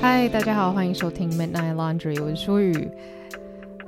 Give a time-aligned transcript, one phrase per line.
[0.00, 2.88] 嗨，大家好，欢迎收听 Midnight Laundry，我是舒雨。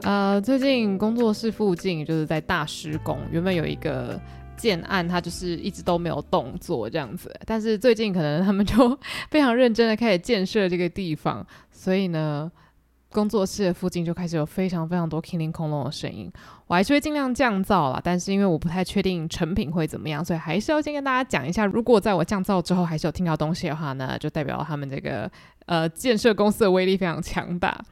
[0.03, 4.21] 呃，最近工作室附近就是在大施工，原本有一个
[4.57, 7.35] 建案，它就是一直都没有动作这样子。
[7.45, 8.99] 但是最近可能他们就
[9.31, 12.51] 非常认真的开始建设这个地方，所以呢，
[13.11, 16.31] 工作室附近就开始有非常非常多叮铃哐啷的声音。
[16.67, 25.31] 我还是会尽量降噪啦，但是因为我不太确定成品会怎么样，所以还是要先跟大家讲一下，如果在我降噪之后还是有听到东西的话呢，就代表他们这个
[25.67, 27.83] 呃建设公司的威力非常强大。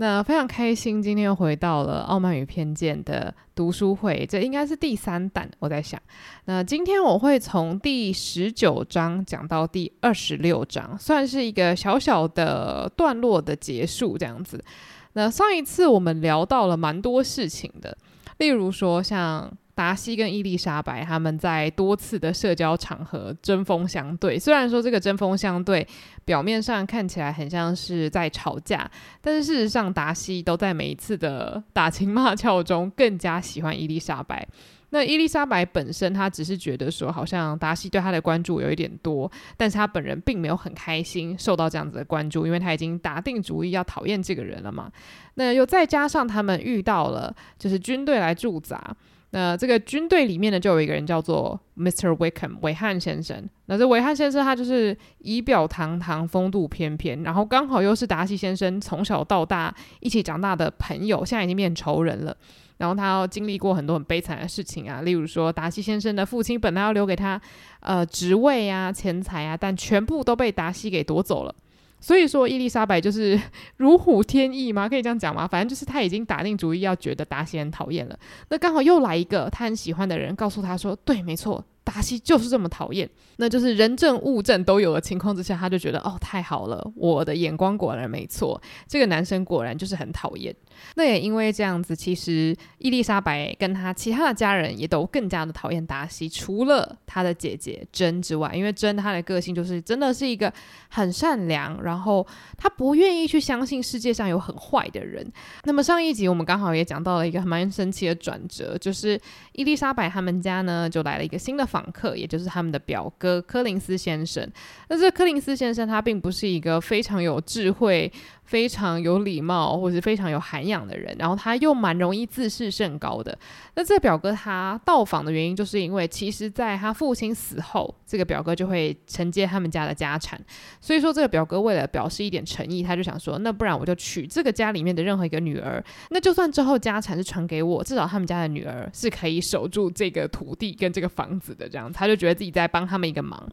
[0.00, 5.46] 那非常开心，今天又回到了《傲慢与偏见》的读书会，这应该是第三弹。
[5.58, 6.00] 我在想，
[6.46, 14.64] 那今天我会从第十九章讲到第二十六章，算是一个小小的段落的结束，这样子。
[15.12, 17.94] 那上一次我们聊到了蛮多事情的，
[18.38, 19.52] 例如说像。
[19.74, 25.86] 达西跟伊丽莎白他们在多次的社交场合针锋相对，虽然说这个针锋相对
[26.24, 28.90] 表面上看起来很像是在吵架，
[29.22, 34.46] 但是事实上达西都在每一次的打情骂俏中更加喜欢伊丽莎白。
[34.92, 44.90] 那伊丽莎白本身她只是觉得说，好像达西对她的关注有一点多，但是她本人并没有很开心受到这样子的关注，因为她已经打定主意要讨厌这个人了嘛。
[45.34, 48.94] 那又再加上他们遇到了就是军队来驻扎。
[49.32, 52.16] 那这个军队里面呢，就有一个人叫做 Mr.
[52.16, 53.48] Wickham 韦汉先生。
[53.66, 62.36] 那这韦汉先生他就是仪表堂堂、风度翩翩，然后刚好又是达西先生从小到大一起长大的朋友，现在已经变仇人了。
[62.78, 67.40] 然后他要经历过很多很悲惨的事情啊，例如说达西先生的父亲本来要留给他
[67.80, 71.54] 呃职位啊、钱财啊，但全部都被达西给夺走了。
[72.00, 73.40] 所以说，伊丽莎白就是
[73.76, 74.88] 如虎添翼吗？
[74.88, 75.46] 可以这样讲吗？
[75.46, 78.18] 反正就是他已经打定主意要觉得达西很讨厌了。
[78.48, 90.54] 那刚好又来一个他很喜欢的人，告诉他说：“对，没错。”达西就是这么讨厌，那就是人证物证都有的情况之下，他就觉得哦，太好了，我的眼光果然没错，这个男生果然就是很讨厌。
[90.94, 100.52] 那也因为这样子，其实伊丽莎白跟他其他的家人也都更加的讨厌达西，除了他的姐姐珍之外，因为珍她的个性就是真的是一个
[100.88, 102.26] 很善良，然后
[102.56, 105.26] 她不愿意去相信世界上有很坏的人。
[105.64, 109.20] 那么上一集我们刚好也讲到了一个蛮神奇的转折，就是
[109.52, 114.46] 伊丽莎白他们家呢就来了一个新的房访客，也就是他们的表哥柯林斯先生。
[114.88, 118.12] 那这柯林斯先生他并不是一个非常有智慧，
[118.50, 123.38] 非常有礼貌或者是非常有涵养的人，然后他又蛮容易自视甚高的。
[123.76, 130.36] 那这个表哥他到访的原因，就是因为其实在他父亲死后，这个表哥就会承接他们家的家产。
[130.80, 135.80] 所以说，这个表哥为了表示一点诚意，他就想说，那不然我就娶这个家里面的任何一个女儿。
[136.10, 141.68] 那就算之后家产是传给我，至少他们家的女儿是可以守住这个土地跟这个房子的。
[141.68, 143.48] 这样，他就觉得自己在帮他们一个忙。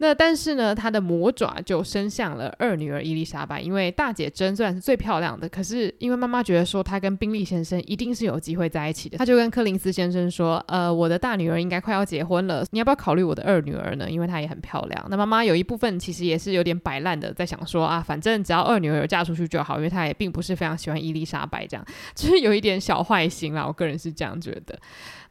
[0.00, 14.08] 那但是呢，他的魔爪就伸向了二女儿伊丽莎白，因为大姐珍虽然是最漂亮的，可是因为妈妈觉得说她跟宾利先生一定是有机会在一起的，她就跟柯林斯先生说：“呃，我的大女儿应该快要结婚了，你要不要考虑我的二女儿呢？
[14.08, 21.84] 因为她也很漂亮。”那妈妈有一部分其实也是有点摆烂的，在想说啊，反正只要二女儿嫁出去就好，因为她也并不是非常喜欢伊丽莎白，这样
[22.14, 23.66] 就是有一点小坏心啦。
[23.66, 24.78] 我个人是这样觉得。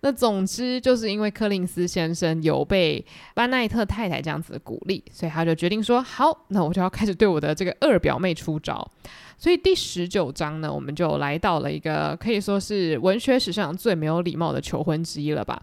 [0.01, 3.03] 那总之就是因为柯林斯先生有被
[3.33, 8.89] 班奈特太太这样子的鼓励，所以他就决定说：“好，那我就要开始对我的这个二表妹出招。”
[9.39, 15.61] 所以第十九章呢，我们就来到了一个可以说是文学史上最没有礼貌的求婚之一了吧？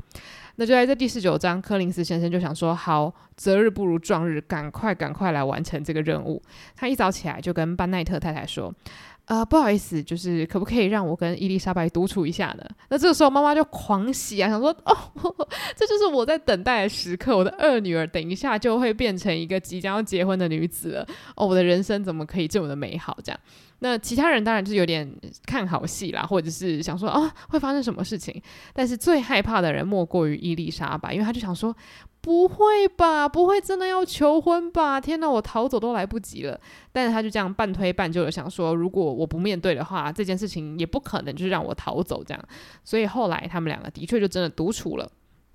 [0.57, 6.41] 那就在这第十九章，柯林斯先生就想说：“好，择日不如撞日，赶快赶快来完成这个任务。”
[6.77, 8.73] 他一早起来就跟班奈特太太说。
[9.27, 12.65] 呃，不好意思，就是可不可以让我跟伊丽莎白独处一下呢？
[12.91, 14.95] 那这个时候妈妈就狂喜啊，想说哦，
[15.75, 21.07] 这就是我在等待的时刻，我的二女儿等一下就会变成一个即将要结婚的女子了。
[21.37, 23.17] 哦，我的人生怎么可以这么的美好？
[23.25, 23.41] 这样，
[23.79, 25.11] 那其他人当然就是有点
[25.47, 28.43] 看好戏啦，或者是想说啊，会发生什么事情？
[28.75, 31.75] 但是最害怕的人莫过于伊丽莎白，因为他就想说。
[32.25, 33.29] 不会吧？
[33.29, 34.99] 不会真的要求婚吧？
[34.99, 36.59] 天哪，我逃走都来不及了。
[36.91, 42.43] 但是他就这样半推半就的想说，如果我不面对的话，这件事情也不可能就是让我逃走这样。
[42.83, 45.07] 所以后来他们两个的确就真的独处了。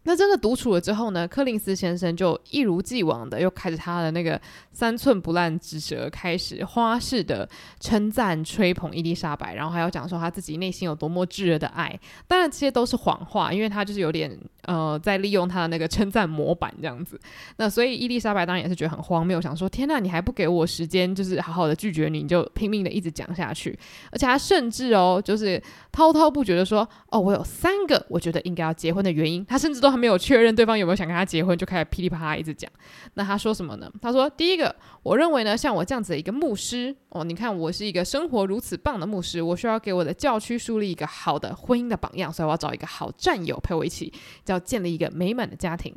[0.09, 4.41] 那真的独处了之后呢，柯林斯先生就一如既往的又开始他的那个
[4.71, 7.47] 三寸不烂之舌，开始花式的
[7.79, 11.99] 称赞吹捧伊丽莎白，然后还要讲说他自己内心有多么炙热的爱。
[12.27, 17.19] 当然这些都是谎话，因为他就是有点呃在利用他的那个称赞模板这样子。
[17.57, 23.77] 那所以伊丽莎白当然也是觉得很荒谬，想说天呐，你还不给我时间，就是好好的拒绝你，你就拼命的一直讲下去。
[24.11, 25.61] 而且他甚至哦，就是
[25.91, 29.45] 滔滔不绝的说，哦，我有三个我觉得应该要结婚的原因。
[29.45, 29.89] 他甚至都。
[29.89, 32.71] 都还没有确认对方有没有想跟他结婚，就开始噼里啪啦一直讲。
[33.15, 33.91] 那他说什么呢？
[34.01, 34.73] 他说：“第一个，
[35.03, 44.13] 我认为呢，像我这样子的一个牧师哦，你看我是一个生活如此棒的牧师，我需要给我的教区树立一个好的婚姻的榜样，所以我要找一个好战友陪我一起，
[44.47, 45.93] 要建立一个美满的家庭。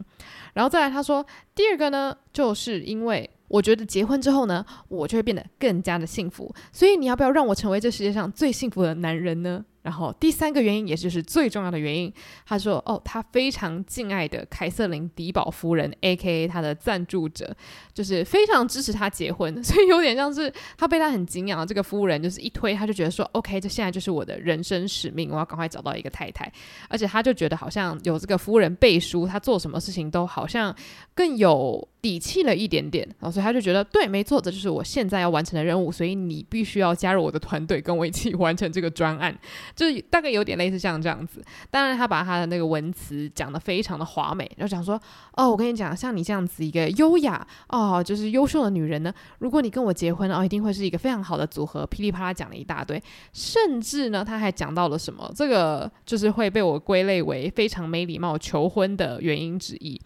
[0.54, 12.12] 然后再来，他说第二个呢，就是因为我觉得结婚之后呢，我就会变得更加的幸福，所以你要不要让我成为这世界上最幸福的男人呢？”然后第三个原因，也就是最重要的原因，
[12.46, 16.46] 他说：“哦，他非常敬爱的凯瑟琳·迪宝夫人 （A.K.A.
[16.48, 17.54] 他的赞助者），
[17.92, 26.50] 就是非常支持他结婚， 所以有点像是他被他很敬仰的这个夫人，就是一推他就觉得说：‘OK，这现在就是我的人生使命，我要赶快找到一个太太。’
[26.88, 30.74] 而且他就觉得好像有这个夫人背书，他做什么事情都好像
[31.14, 39.32] 更有。”底气了一点点，然后所以他就觉得对，没错，这就是我现在要完成的任务，所以你必须要加入我的团队，跟我一起完成这个专案，
[39.74, 41.42] 就是大概有点类似像这样子。
[41.70, 45.00] 当然，他把他的那个文词讲得非常的华美，然后讲说，
[45.34, 51.86] 哦，我跟你讲，像你这样子一个优雅哦，就是优秀的女人呢，如果你跟我结婚哦，一定会是一个非常好的组合。
[51.86, 53.02] 噼里啪啦讲了一大堆，
[53.32, 60.00] 甚至呢，他还讲到了什么，这个就是会被我归类为非常没礼貌求婚的原因之一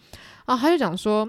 [0.45, 1.29] 啊，他就讲说。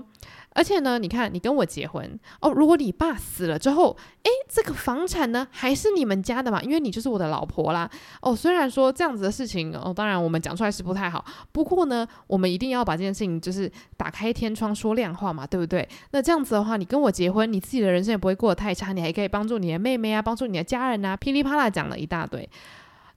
[0.57, 6.59] 而且呢，你看，你跟我结婚哦，如果你爸死了之后，诶，这个房产呢还是你们家的嘛？
[6.63, 7.87] 因为你就是我的老婆啦。
[8.23, 15.87] 哦，虽然说这样子的事情哦，当然我们讲出来是不太好，不过呢，我们一定要把这件事情就是打开天窗说亮话嘛，对不对？
[16.09, 22.49] 那这样子的话，你跟我结婚，你自己的人生也不会过得太差，你还可以帮助你的妹妹啊，帮助你的家人啊，噼里啪啦讲了一大堆。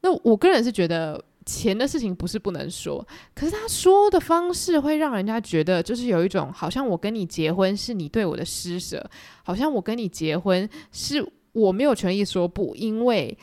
[0.03, 1.25] 那我个人是觉得。
[1.53, 3.05] 钱的事情不是不能说，
[3.35, 9.05] 可是他说的方式会让人家觉得，就是有一种好像我跟你结婚是你对我的施舍，
[9.43, 13.37] 好像我跟你结婚是我没有权利说不，因为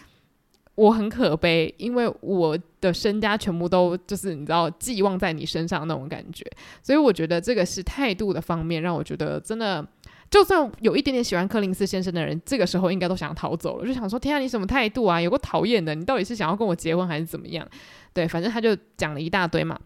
[0.75, 6.45] 我很可悲，因为我的身家全部都就是你知道寄望在你身上那种感觉，
[6.81, 9.85] 所以我觉得这个是态度的方面，让我觉得真的。
[10.29, 15.21] 就算有一点点喜欢柯林斯先生的人，这个时候应该都想逃走了，就想说：天啊，你什么态度啊？
[15.21, 17.65] 有个讨厌的，你到底是想要跟我结婚还是怎么样？
[18.13, 19.79] 对，反正他就讲了一大堆嘛。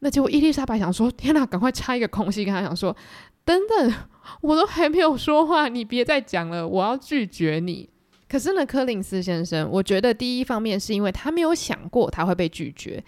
[0.00, 2.94] 那结果伊丽莎白想说：天哪，赶快插一个空隙，跟他讲说：
[3.44, 3.94] 等等，
[4.40, 7.88] 我都还没有说话，你别再讲了，我要拒绝你。
[8.28, 13.02] 可是呢，柯林斯先生，我觉得第一方面是因为他没有想过他会被拒绝。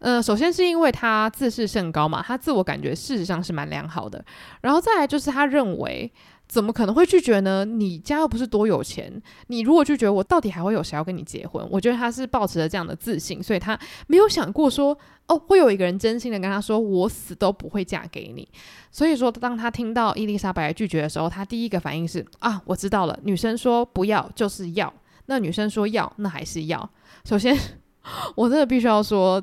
[0.00, 4.22] 呃，首先是因为他自视甚高嘛，他自我感觉事实上是蛮良好的。
[4.60, 6.12] 然后再来就是他认为。
[6.48, 7.64] 怎么可能会拒绝呢？
[7.64, 9.10] 你家又不是多有钱，
[9.46, 11.66] 你如果拒绝我，到底还会有谁要跟你结婚？
[11.70, 14.96] 我觉得他是抱持着这样的自信，所以他没有想过说，
[15.28, 18.46] 哦，会有一个人真心的跟他说，我死都不会嫁给你。
[18.92, 24.92] 所以说，当他听到伊丽莎白拒绝的时候，他第一个反应是，啊，我知道了，女生说不要就是要，
[25.26, 26.90] 那女生说要，那还是要。
[27.24, 27.56] 首先，
[28.36, 29.42] 我真的必须要说。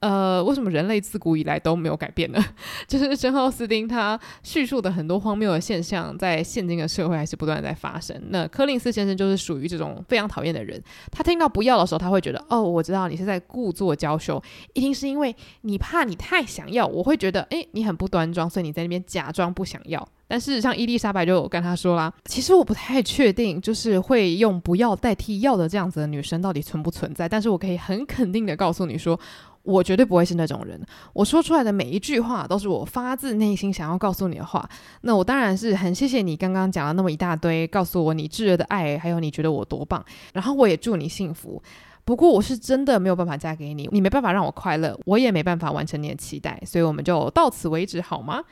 [0.00, 2.42] 呃，为什么人类自古以来都没有改变呢？
[2.88, 8.18] 就是珍·奥斯汀他叙述的很多荒谬的现象，在现今的社会还是不断在发生。
[8.30, 10.82] 那柯林斯先生就是属于这种非常讨厌的人。
[11.12, 14.42] 他听到不要的时候，他会觉得，哦，我知道你是在故作娇羞，
[14.72, 20.08] 一定是因为你怕你太想要，我会觉得，诶，你很不端庄，所以你在那边假装不想要。
[20.26, 27.28] 但事实上，伊丽莎白就跟他说啦，其实我不太确定，就是会用不要代替要的这样子的女生到底存不存在。
[27.28, 29.20] 但是我可以很肯定的告诉你说。
[29.62, 30.80] 我绝对不会是那种人，
[31.12, 34.68] 我说出来的每一句话都是我发自内心想要告诉你的话。
[35.02, 40.04] 那我当然是很谢谢你刚刚讲了那么一大堆，告诉我你炙热的爱，还有你觉得我多棒。
[40.32, 41.62] 然后我也祝你幸福。
[42.04, 48.42] 不过我是真的没有办法嫁给你，你没办法让我快乐，我也没办法完成你的期待，所以我们就到此为止好吗？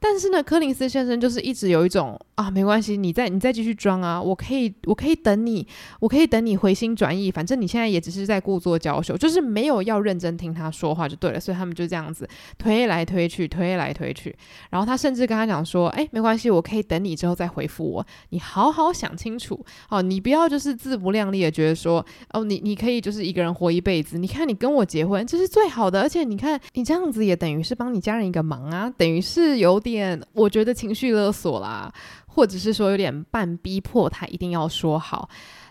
[0.00, 5.66] 但是呢，柯林斯先生就是一直有一种啊，没关系，你再你再继续装啊，我可以我可以等你，
[5.98, 14.34] 我可以等你回心转意，反正你现在也只是在故作娇羞，就是没有要认真听他说话就对了，所以他们就这样子推来推去，推来推去，
[14.70, 29.80] 然后他甚至跟他讲说，哎，没关系，我可以等你之后再回复我，你好好想清楚哦，你不要就是自不量力的觉得说，哦，你你可以就是一个人活一辈子，你看你跟我结婚这是最好的，而且你看你这样子也等于是帮你家人一个忙啊，等于是有。
[29.88, 31.92] 点我觉得情绪勒索啦，
[32.26, 35.28] 或者是说有点半逼迫他一定要说好。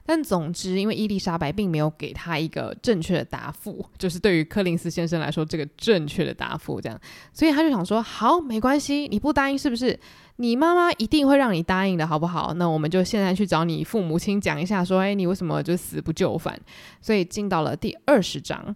[0.09, 6.97] 但总之，因为伊丽莎白并没有给他一个正确的答复，就是对于柯林斯先生来说，这个正确的答复这样，
[7.33, 9.99] 所以他就想说：好，没关系，你不答应是不是？
[10.37, 12.53] 你妈妈一定会让你答应的，好不好？
[12.53, 16.57] 那我们就现在去找你父母亲讲一下，说：哎，你为什么就死不就范？
[17.01, 18.73] 所以进到了第二十章。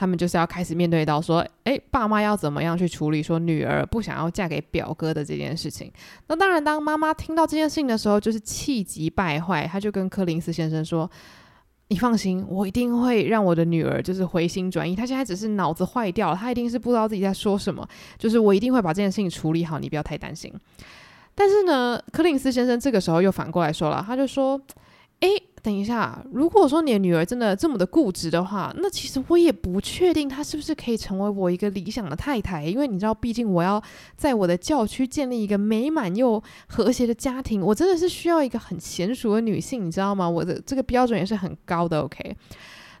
[0.00, 5.92] 他们就是要开始面对到说，诶，爸妈要怎么样去处理说女儿不想要嫁给表哥的这件事情。
[6.28, 11.10] 那当然，当妈妈听到这件事情的时候，就是气急败坏，他就跟柯林斯先生说
[11.90, 14.94] ：“你放心，我一定会让我的女儿就是回心转意。
[14.94, 17.84] 她现在只是脑子坏掉了，她一定是不知道自己在说什么。
[18.16, 20.54] 就是我一定会把这件事情处理好，你不要太担心。”
[21.34, 24.60] 但是呢，柯林斯先生这个时候又反过来说了，他就说
[25.20, 25.28] ：“诶。”
[25.62, 33.82] 等一下，如果说你的女儿真的这么的固执的话，那其实我也不确定她是不是可以成为我一个理想的太太，因为你知道，毕竟我要
[34.16, 40.28] 在我的教区建立一个美满又和谐的家庭，我真的是需要一个很娴熟的女性，你知道吗？
[40.28, 42.36] 我的这个标准也是很高的，OK。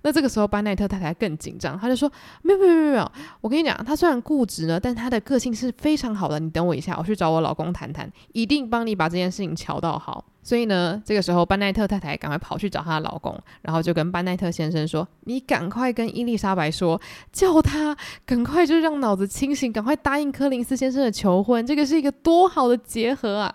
[0.02, 2.10] 那这个时候，班奈特太太更紧张，他就说
[2.42, 6.38] ：“没有没有没有没有，我跟你讲，他虽然固执呢，但他的个性是非常好的。
[6.38, 16.98] 你等我一下，我去找我老公谈谈，一定帮你把这件事情乔到好。”所以呢，这个时候班奈特太太赶快跑去找她的老公，然后就跟班奈特先生说：“你赶快跟伊丽莎白说，
[17.30, 23.54] 叫他赶快就让脑子清醒，赶快答应柯林斯先生的求婚，这个是一个多好的结合啊！”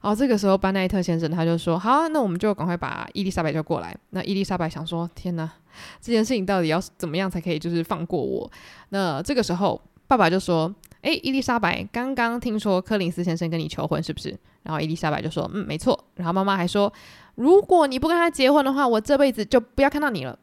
[0.00, 5.48] 好，这个时候班奈特先生他就说：“好，那我们就赶快把伊丽莎白叫过来。”那伊丽莎白想说：“天哪！”
[6.00, 8.50] 这件事情到底要怎么样才可以就是放过我？
[8.90, 16.92] 那这个时候，爸爸就说：“诶，伊丽莎白，刚刚听说柯林斯先生跟你求婚是不是？”然后伊丽莎白就说：“嗯，没错。”然后妈妈还说
[17.36, 20.38] ：“如果你不跟他结婚的话，我这辈子就不要看到你了。”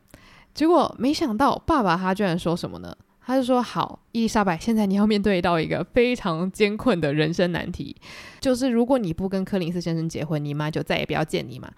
[0.53, 2.95] 结果没想到，爸爸他居然说什么呢？
[3.23, 7.95] 他就说：“好，伊丽莎白，现在你要面对到一个非常艰困的人生难题，
[8.39, 11.71] 就是如果你不跟柯林斯先生结婚，你妈就再也不要见你嘛。”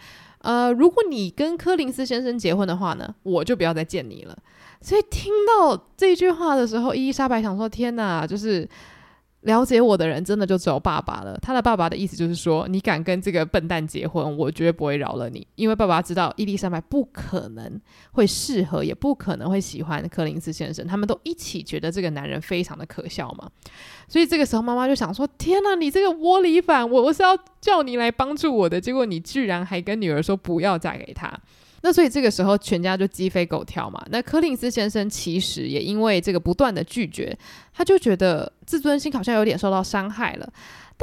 [0.43, 4.37] 呃，如果你跟柯林斯先生结婚的话呢，我就不要再见你了。
[4.79, 8.67] 所以听到这句话的时候，伊丽莎白想说：“天哪，就是。”
[9.43, 11.37] 了解我的人真的就只有爸爸了。
[11.41, 15.45] 他的爸爸的意思就是说，你敢跟这个笨蛋结婚，我绝对不会饶了你。
[15.55, 17.79] 因为爸爸知道伊丽莎白不可能
[18.11, 20.87] 会适合，也不可能会喜欢柯林斯先生。
[20.87, 23.49] 他们都一起觉得这个男人非常的可笑嘛。
[24.07, 31.37] 所以这个时候妈妈就想说：天哪，你这个窝里反，我我是要叫你来帮助我的，结果你居然还跟女儿说不要嫁给他。
[31.85, 34.01] 那所以这个时候全家就鸡飞狗跳嘛。
[34.09, 37.37] 那柯林斯先生其实也因为这个不断的拒绝，
[37.73, 40.53] 他就觉得自尊心好像有点受到伤害了。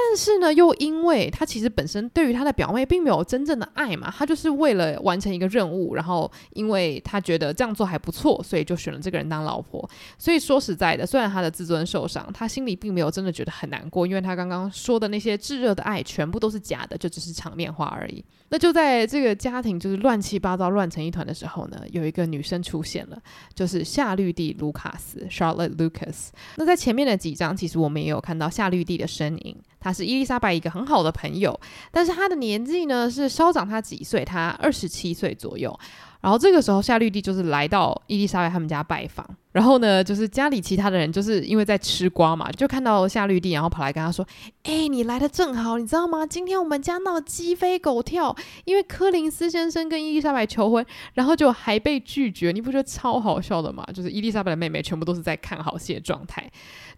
[0.02, 9.88] 但是呢，又因为他其实本身对于他的表妹并没有真正的爱嘛，他就是为了完成一个任务，然后因为他觉得这样做还不错，所以就选了这个人当老婆。
[10.19, 18.25] 所以说实在的，虽然他的自尊受伤，他心里并没有真的觉得很难过，因为他刚刚说的那些炙热的爱全部都是假的，就只是场面话而已。
[18.49, 23.19] 那就在这个家庭就是乱七八糟、乱成一团的时候呢，有一个女生出现了，
[23.54, 26.30] 就是夏绿蒂·卢卡斯 （Charlotte Lucas）。
[26.57, 29.57] 那在前面的几章，其实我们也有看到夏绿蒂的身影。
[29.83, 31.59] 她是伊丽莎白一个很好的朋友，
[31.90, 35.78] 但是她的年纪呢是稍长她几岁，她二十七岁左右。
[36.20, 44.23] 然后这个时候夏绿蒂就是来到伊丽莎白他们家拜访，然后呢就是家里其他的人就是因为在吃瓜嘛，就看到夏绿蒂，然后跑来跟她说
[44.64, 46.26] ：“哎，你来的正好，你知道吗？
[46.26, 53.82] 今天我们家闹鸡飞狗跳，因为柯林斯先生跟伊丽莎白求婚，然后就还被拒绝，你不觉得超好笑的吗？
[53.94, 56.47] 就是伊丽莎白的妹妹全部都是在看好戏的状态，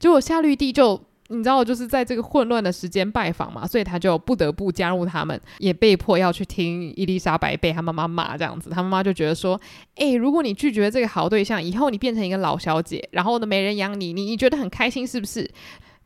[0.00, 1.00] 结果夏绿蒂就。
[1.32, 8.68] 你知道，就是在这个混乱的时间拜访嘛，所以他就不得不加入他们，也被迫要去听伊丽莎白被他妈妈骂这样子。
[8.68, 9.58] 他妈妈就觉得说，
[9.94, 15.50] 诶，如果你拒绝这个好对象，以后你变成一个老小姐，然后呢没人养你，你你觉得很开心是不是？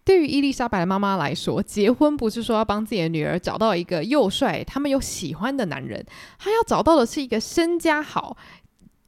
[0.04, 6.06] 对于伊丽莎白的妈妈来说，结婚不是说要帮自己的女儿找到一个又帅、他们又喜欢的男人，
[6.38, 8.36] 她要找到的是一个身家好、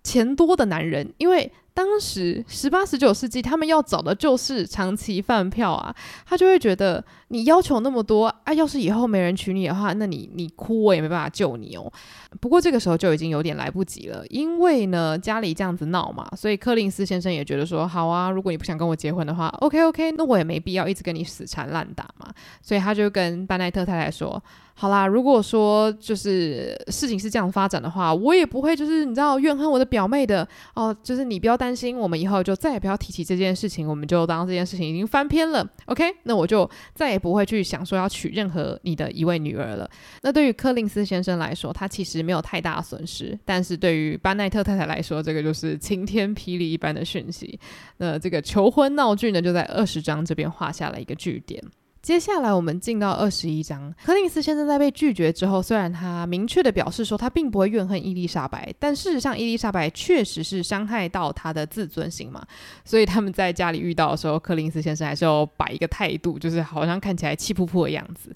[0.02, 1.52] 钱多的男人，因为。
[1.78, 5.94] 当时十八十九世纪，他们要找的就是长期饭票啊，
[6.26, 11.92] 他就会觉得你要求那么多啊，要是以后没人娶你的话，那你你哭我也没办法救你哦。
[12.40, 22.26] 不过这个时候就已经有点来不及了，因为呢家里这样子闹嘛，所以柯林斯先生也觉得说好啊，如果你不想跟我结婚的话，OK OK，那我也没必要一直跟你死缠烂打嘛，
[22.60, 24.42] 所以他就跟班奈特太太说。
[24.80, 36.04] 好啦，如果说就是事情是这样发展的话，我也不会就是你知道怨恨我的表妹的哦，就是你不要担心，我们以后就再也不要提起这件事情，我们就当这件事情已经翻篇了，OK？
[36.22, 39.90] 那我就再也不会去想说要娶任何你的一位女儿了。
[40.22, 47.58] 那对于柯林斯先生来说，他其实没有太大损失，但是对于班奈特太太来说，这个就是晴天霹雳一般的讯息。
[47.96, 51.60] 那这个求婚闹剧呢，就在二十章这边画下了一个句点。
[52.00, 62.42] 接下来我们进到二十一章，柯林斯先生在被拒绝之后，虽然他明确的表示说他并不会怨恨伊丽莎白，但事实上伊丽莎白确实是伤害到他的自尊心嘛，
[62.84, 68.32] 所以他们在家里遇到的时候，柯林斯先生还是要摆一个态度，就是好像看起来气扑扑的样子。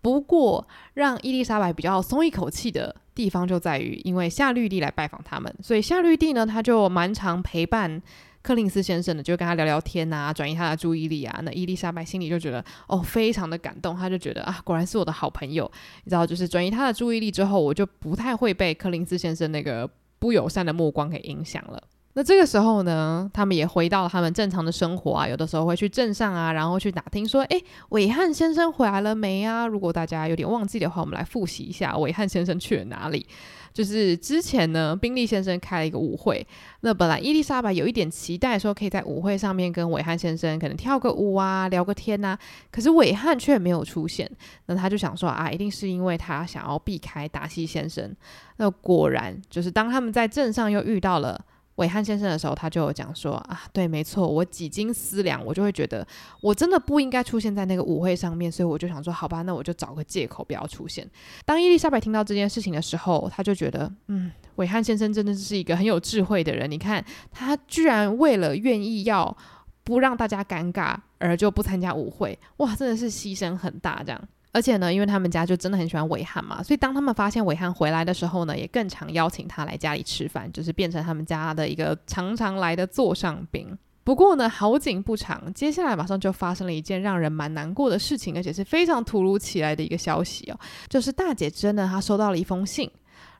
[0.00, 8.00] 不过让伊丽莎白比较松一口气的地方就在于，因为夏绿蒂来拜访他们，所以夏绿蒂呢，他就蛮常陪伴。
[8.42, 11.40] 柯林斯先生呢，就跟他聊聊天啊，转移他的注意力啊。
[11.42, 15.70] 那伊丽莎白心里就觉得哦，非常的感动，他就觉得啊，果然是我的好朋友。
[16.04, 21.82] 你知道，就是转移他的注意力之后，我就不太会被柯林斯先生那个不友善的目光给影响了。
[22.14, 29.64] 那这个时候呢，他们也回到了他们正常的生活啊，有的时候会去镇上啊，然后去打听说，诶，韦翰先生回来了没啊？
[29.64, 33.24] 如果大家有点忘记的话，我们来复习一下，韦翰先生去了哪里？
[33.72, 36.46] 就是之前呢，宾利先生开了一个舞会。
[36.80, 42.38] 那本来伊丽莎白有一点期待，说可以在舞会上面跟韦翰先生可能跳个舞啊，聊个天呐。
[42.70, 44.30] 可是韦翰却没有出现。
[44.66, 48.14] 那他就想说啊，一定是因为他想要避开达西先生。
[48.56, 51.44] 那果然就是当他们在镇上又遇到了。
[51.80, 56.06] 韦翰先生的时候，他就有讲说啊，对，没错，我几经思量，我就会觉得
[56.42, 61.08] 我真的不应该出现在那个舞会上面，所以我就想说，好吧，那我就找个借口不要出现。
[61.46, 66.70] 当伊丽莎白听到这件事情的时候，他就觉得，嗯，韦翰先生真的是一个很有智慧的人。
[66.70, 69.34] 你看，他居然为了愿意要
[69.82, 74.28] 不让大家尴尬而就不参加舞会，哇，真的是牺牲很大这样。
[74.52, 83.78] 而且呢，因为他们家就真的很喜欢韦翰嘛，所以当他们发现韦翰回来的时候呢，也更常邀请他来家里吃饭，就是变成他们家的一个常常来的座上宾。
[84.02, 92.90] 不过呢，好景不长，接下来马上就发生了一件让人蛮难过的事情，而且是非常突如其来的一个消息哦，就是大姐真的她收到了一封信，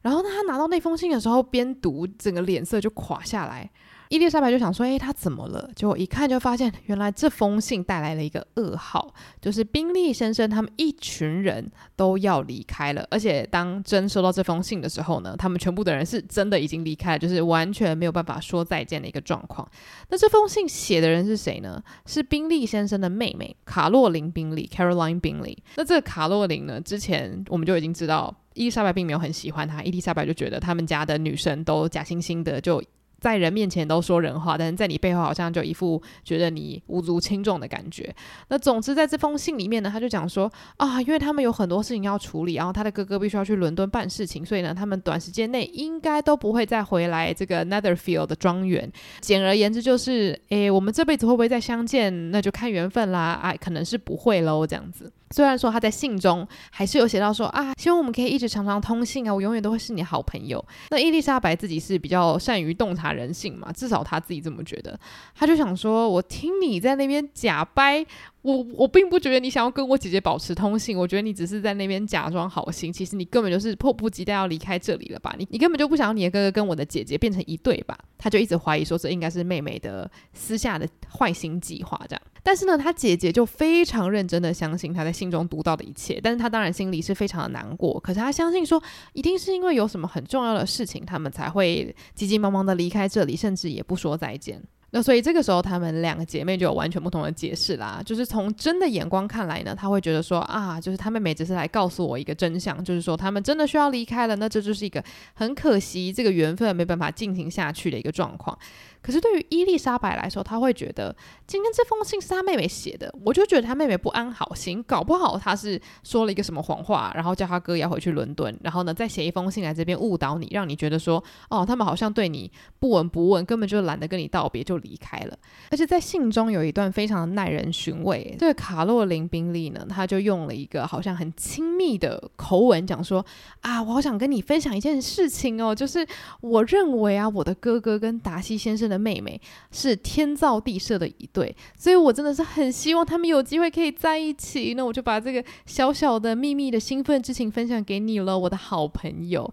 [0.03, 3.69] 然后，她拿到那封信的时候，边读整个脸色就垮下来。
[4.11, 13.07] 伊丽莎白就想说：“诶，他怎么了？”结果一看就发现，原来这封信带来了一个噩耗，就是宾利先生他们一群人都要离开了。
[13.09, 19.67] 而且当真收到这封信的时候呢，他们全部的人是真的已经离开了，就是完全没有办法说再见的一个状况。
[20.09, 21.81] 那这封信写的人是谁呢？
[22.05, 25.57] 是宾利先生的妹妹卡洛琳·宾利 （Caroline Bingley）。
[25.77, 29.85] 那这个卡洛琳呢，之前我们就已经知道，伊丽莎白并没有很喜欢她。
[29.85, 32.83] 伊丽莎白就觉得他们家的女生都假惺惺的就。
[33.21, 38.13] 在人面前都说人话，但是在你背后好像就一副觉得你无足轻重的感觉。
[38.49, 48.91] 那总之在这封信里面呢，他就讲说啊，因为他们有很多事情要处理，然后他的哥哥必须要去伦敦办事情，所以呢，他们短时间内应该都不会再回来这个 Netherfield 的庄园。
[49.21, 53.39] 简而言之就是，诶，我们这辈子会不会再相见，那就看缘分啦。
[53.43, 55.13] 哎，可能是不会喽，这样子。
[55.33, 60.65] 虽然说他在信中还是有写到说啊，希望我们可以一直常常通信啊，我永远都会是你好朋友。
[60.91, 64.99] 那伊丽莎白自己是比较善于洞察人性嘛，至少他自己这么觉得。
[65.35, 68.05] 他就想说，我听你在那边假掰，
[68.43, 75.35] 我我并不觉得你想要跟我姐姐保持通信，我觉得你只是在那边假装好心，其实你根本就是迫不及待要离开这里了吧？
[75.39, 77.97] 你你根本就不想要你的哥哥跟我的姐姐变成一对吧？
[78.19, 82.23] 他就一直怀疑说，这应该是妹妹的私下的坏心计划这样。
[82.43, 88.01] 但是呢，他姐姐就非常认真的相信他在信中读到的一切，但是他当然心里是非常的难过。
[88.01, 94.63] 可是他相信说，一定是因为有什么很重要的事情，他们才会急急忙忙的离开这里，甚至也不说再见。
[94.93, 98.03] 那所以这个时候，他们两个姐妹就有完全不同的解释啦。
[98.05, 104.35] 就是从真的眼光看来呢，他会觉得说啊，就是他妹妹只是来告诉我一个真相，就是说他们真的需要离开了。
[104.35, 108.59] 那这就是一个很可惜，这个缘分没办法进行下去的一个状况。
[109.03, 111.15] 可是对于伊丽莎白来说，她会觉得
[111.47, 125.39] 今天这封信是她妹妹写的，我就觉得她妹妹不安好心，搞不好她是说了一个什么谎话，然后叫她哥要回去伦敦，然后呢再写一封信来这边误导你，让你觉得说哦，他们好像对你不闻不问，根本就懒得跟你道别就离开了。
[125.71, 133.25] 而且在信中有一段非常耐人寻味，这个卡洛琳宾利呢，他就用了一个好像很亲密的口吻讲说
[133.61, 136.07] 啊，我好想跟你分享一件事情哦，就是
[136.43, 144.75] 我认为啊，我的哥哥跟达西先生的妹妹是天造地设的一对，所以我真的是很希望他们有机会可以在一起。
[144.75, 149.49] 那我就把这个小小的秘密的兴奋之情分享给你了，我的好朋友。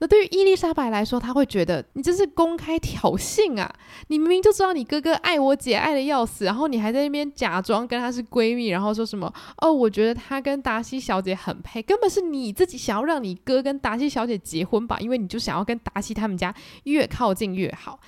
[0.00, 3.68] 那对于伊丽莎白来说，她会觉得你这是公开挑衅啊！
[4.06, 14.96] 你明明就知道你哥哥爱我姐爱得要死，然后你还在那边假装跟她是闺蜜，然后说什么哦，我觉得她跟达西小姐很配，根本是你自己想要让你哥跟达西小姐结婚吧？
[15.00, 17.98] 因为你就想要跟达西他们家越靠近越好。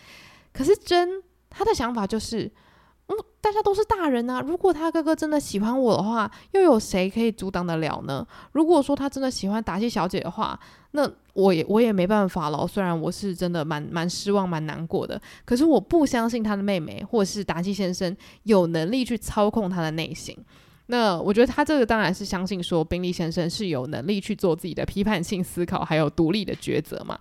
[0.52, 2.50] 可是真他的想法就是，
[3.06, 4.40] 嗯，大家都是大人啊。
[4.40, 8.26] 如果他哥哥真的喜欢我的话，又有谁可以阻挡得了呢？
[8.52, 10.58] 如果说他真的喜欢达西小姐的话，
[10.92, 12.66] 那我也我也没办法了。
[12.66, 20.36] 虽然我是真的蛮蛮失望、蛮难过的，可是我不相信他的妹妹或者是达西先生有能力去操控他的内心。
[20.86, 27.18] 那我觉得他这个当然是相信说宾利先生是有能力去做自己的批判性思考，还有独立的抉择嘛。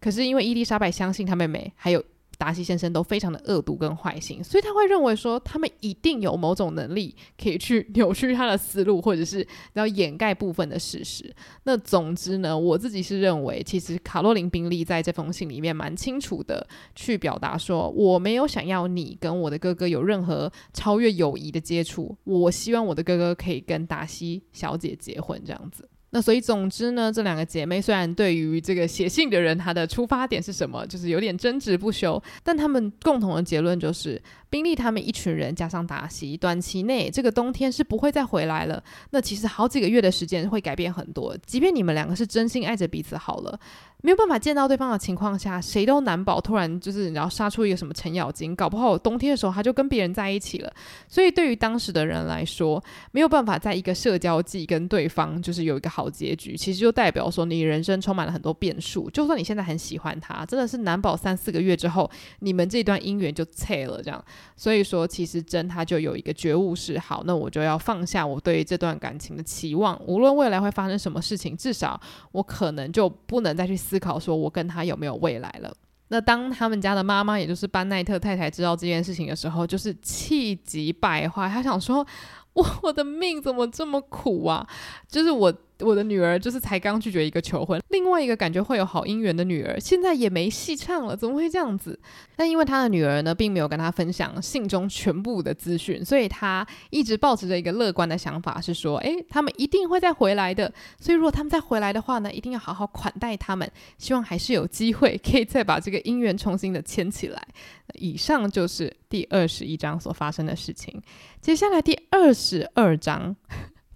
[0.00, 2.02] 可是因为伊丽莎白相信他妹妹，还有。
[2.42, 11.32] 达西先生都非常的恶毒跟坏心，所以他会认为说他们一定有某种能力可以去 扭曲他的思路，或者是要掩盖部分的事实。
[11.62, 25.88] 那总之呢，我自己是认为，其实卡洛琳宾利在这封信里面蛮清楚的去表达说，我没有想要你跟我的哥哥有任何超越友谊的接触，我希望我的哥哥可以跟达西小姐结婚这样子。
[26.14, 34.20] 那所以，总之呢，这两个姐妹虽然对于这个写信的人她的出发点是什么，就是有点争执不休，但他们共同的结论就是，
[34.50, 38.84] 宾利他们一群人加上达西，短期内这个冬天是不会再回来了。
[39.08, 43.58] 那其实好几个月的时间会改变很多，即便你们两个是真心爱着彼此好了。
[44.02, 50.72] 没有办法见到对方的情况下，谁都难保突然就是你要杀出一个什么程咬金，搞不好冬天的时候他就跟别人在一起了。
[51.06, 59.08] 所以对于当时的人来说，没有办法在一个社交季跟对方就是有一个好结局，其实就代表说你人生充满了很多变数。
[59.10, 62.10] 就算你现在很喜欢他，真的是难保三四个月之后
[62.40, 64.24] 你们这段姻缘就拆了这样。
[64.56, 72.00] 所以说，其实真他就有一个觉悟是好，那我就要放下我对这段感情的期望，无论未来会发生什么事情，至少
[72.32, 73.78] 我可能就不能再去。
[73.92, 75.70] 思考说，我跟他有没有未来了？
[76.08, 81.46] 那当他们家的妈妈，也就是班奈特太太知道这件事情的时候，就是气急败坏。
[81.46, 82.06] 她想说
[82.54, 84.66] ：“我我的命怎么这么苦啊？
[85.06, 91.98] 就是我。”我的女儿就是才刚拒绝一个求婚，另外一个感觉会有好姻缘的女儿，现在也没戏唱了，怎么会这样子？
[92.36, 100.72] 但因为他的女儿呢，并没有跟他分享信中全部的资讯，所以他一直抱持着一个乐观的想法，是说，诶，他们一定会再回来的。
[100.98, 107.46] 所以如果他们再回来的话呢，一定要好好款待他们，希望还是有机会可以再把这个姻缘重新的牵起来。
[107.94, 111.02] 以上就是第二十一章所发生的事情，
[111.40, 113.36] 接下来第二十二章。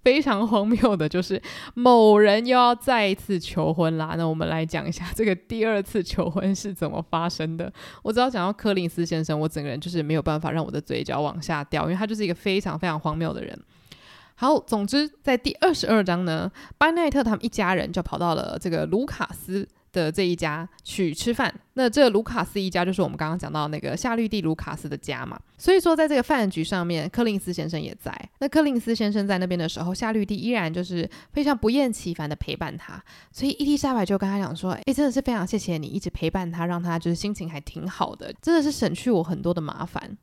[0.07, 1.41] 非常荒谬的就是
[1.73, 4.15] 某人又要再一次求婚啦。
[4.17, 7.69] 那我们来讲一下这个第二次求婚是怎么发生的。
[8.03, 13.59] 我只要讲到柯林斯先生，我整个人就是没有办法让我的嘴角往下掉，因为他就是一个非常非常荒谬的人。
[14.35, 19.67] 好，总之在第二十二章呢，班奈特他们一家人就跑到了这个卢卡斯
[19.97, 28.11] 的这一家去吃饭，那这卢卡斯一家就是我们刚刚讲到那个夏绿蒂卢卡斯的家嘛，所以说在这个饭局上面，柯林斯先生也在。
[28.39, 40.17] 那柯林斯先生在那边的时候，夏绿蒂依然就是非常不厌其烦的陪伴他，所以伊丽莎白就跟他讲说：“诶，真的是非常谢谢你一直陪伴他，让他就是心情还挺好的，真的是省去我很多的麻烦。”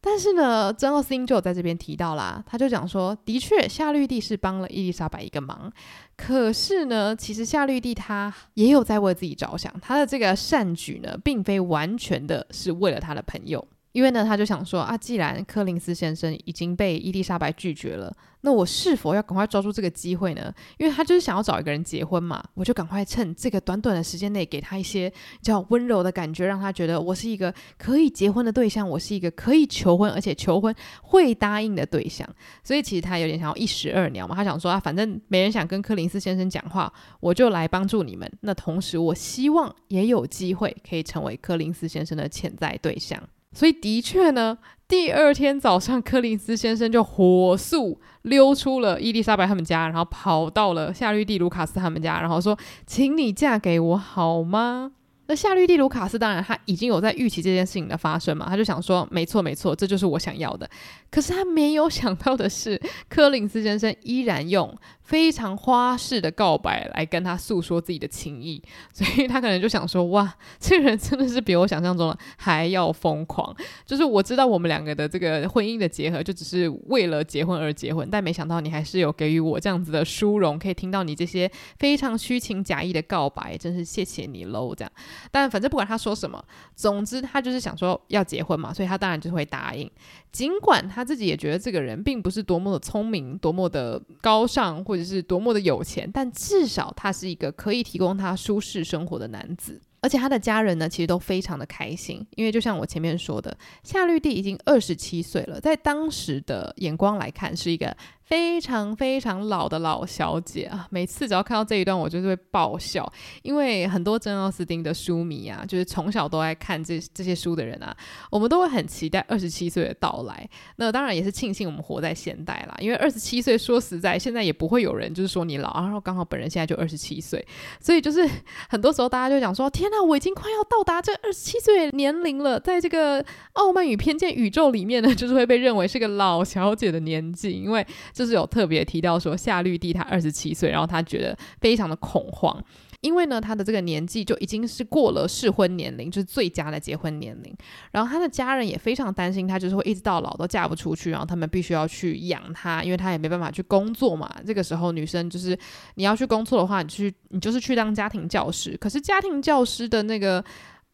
[0.00, 5.70] 但是呢，珍奥斯汀就有在这边提到啦，他就讲说，的确，夏绿蒂是帮了伊丽莎白一个忙，
[6.16, 13.66] 可是呢，其实夏绿蒂她也有在为自己着想，她的这个善举呢，并非完全的是为了她的朋友。
[13.92, 20.54] 因为呢，他就想说啊，既然柯林斯先生已经被伊丽莎白拒绝了，那我是否要赶快抓住这个机会呢？
[20.78, 30.72] 因为他就是想要找一个人结婚嘛，我就赶快趁这个短短的时间内给他一些比较温柔的感觉，让他觉得我是一个可以结婚的对象，我是一个可以求婚，而且求婚
[31.02, 32.24] 会答应的对象。
[32.62, 38.30] 所以其实他有点想要一石二鸟嘛，他想说啊，反正没人想跟柯林斯先生讲话，我就来帮助你们。
[38.42, 43.20] 那同时，我希望也有机会可以成为柯林斯先生的潜在对象。
[43.52, 54.92] 所以的确呢，第二天早上，柯林斯先生就火速溜出了伊丽莎白他们家，然后跑到了夏绿蒂卢卡斯他们家，然后说：“请你嫁给我好吗？”
[55.26, 60.68] 那夏绿蒂卢卡斯当然他已经有在预期这件事情的发生嘛，他就想说：“没错没错，这就是我想要的。”
[61.10, 68.62] 可是他没有想到的是， 柯林斯先生依然用非常花式的告白来跟他诉说自己的情意，
[68.94, 73.54] 所以他可能就想说：哇，这个人真的是比我想象中的还要疯狂。
[73.84, 84.72] 就是我知道我们两个的这个婚姻的结合，就只是为了结婚而结婚，但没想到你还是有给予我这样子的殊荣，可以听到你这些非常虚情假意的告白，真是谢谢你喽。
[84.76, 84.92] 这样，
[85.32, 86.40] 但反正不管他说什么，
[86.76, 89.90] 总之他就是想说要结婚嘛，所以他当然就会答应。
[90.32, 99.80] 尽管他自己也觉得这个人并不是多么的聪明、多么的高尚，或者是多么的有钱，但至少他是一个可以提供他舒适生活的男子。
[100.02, 107.94] 而且他的家人呢，其实都非常的开心，因为就像我前面说的，夏绿蒂已经二十七岁了，在当时的眼光来看，是一个
[108.30, 110.86] 非常非常老的老小姐啊。
[110.90, 113.12] 每次只要看到这一段，我就是会爆笑，
[113.42, 117.94] 因为很多珍奥斯汀的书迷啊，就是从小都爱看这这些书的人啊，
[118.30, 120.48] 我们都会很期待二十七岁的到来。
[120.76, 127.44] 那当然也是庆幸我们活在现代啦，因为二十七岁说实在，现在也不会有人就是说你老，然后刚好本人现在就二十七岁，
[127.80, 128.24] 所以就是
[128.70, 137.84] 很多时候大家就讲说：天哪，我已经快要到达这二十七岁年龄了，在这个傲慢与偏见宇宙里面呢，就是会被认为是个老小姐的年纪，因为
[138.20, 142.62] 就是有特别提到说夏绿蒂她二十七岁，然后她觉得非常的恐慌。
[143.00, 147.56] 因为呢，他的这个年纪就已经是过了适婚年龄，就是最佳的结婚年龄。
[147.92, 154.30] 然后他的家人也非常担心他，就是会一直到老都嫁不出去，然后他们必须要去养他，因为他也没办法去工作嘛。
[154.46, 155.58] 这个时候女生就是
[155.94, 158.76] 你要去工作的话，你去你就是去当家庭教师。
[158.76, 160.44] 可是家庭教师的那个。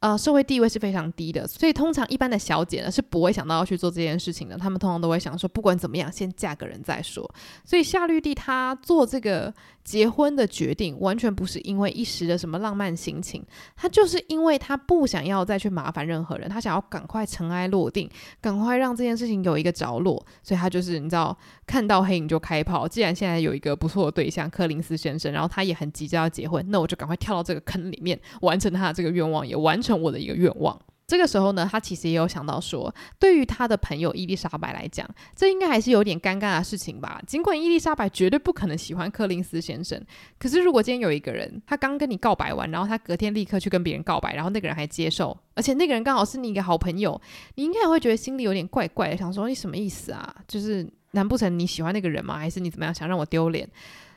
[0.00, 4.56] 呃，社会地位是非常低的，所以通常一般的小姐呢是不会想到要去做这件事情的。
[4.56, 7.28] 她们通常都会想说，不管怎么样，先嫁个人再说。
[7.64, 13.42] 所以夏绿蒂她做这个结婚的决定，完全不是因为一时的什么浪漫心情，
[13.74, 18.08] 她就是因为她不想要再去麻烦任何人，她想要赶快尘埃落定，
[18.42, 20.22] 赶快让这件事情有一个着落。
[20.42, 22.86] 所以她就是你知道，看到黑影就开炮。
[22.86, 30.78] 既然现在有一个不错的对象柯林斯先生，然后他也很急着要结婚，那我就赶快跳到这个坑里面，完成他的这个愿望，也完成我的一个愿望。
[31.06, 37.22] 这个时候呢，他其实也有想到说，对于他的朋友伊丽莎白来讲，这应该还是有点尴尬的事情吧。
[37.24, 40.04] 尽管伊丽莎白绝对不可能喜欢柯林斯先生，
[40.36, 47.20] 可是如果今天有一个人，他刚跟你告白完，然后他隔天立刻去跟别人告白，然后那个人还接受，而且那个人刚好是你一个好朋友，
[47.54, 50.34] 你应该也会觉得心里有点怪怪的，想说你什么意思啊？
[50.48, 52.36] 就是难不成你喜欢那个人吗？
[52.36, 53.70] 还是你怎么样想让我丢脸？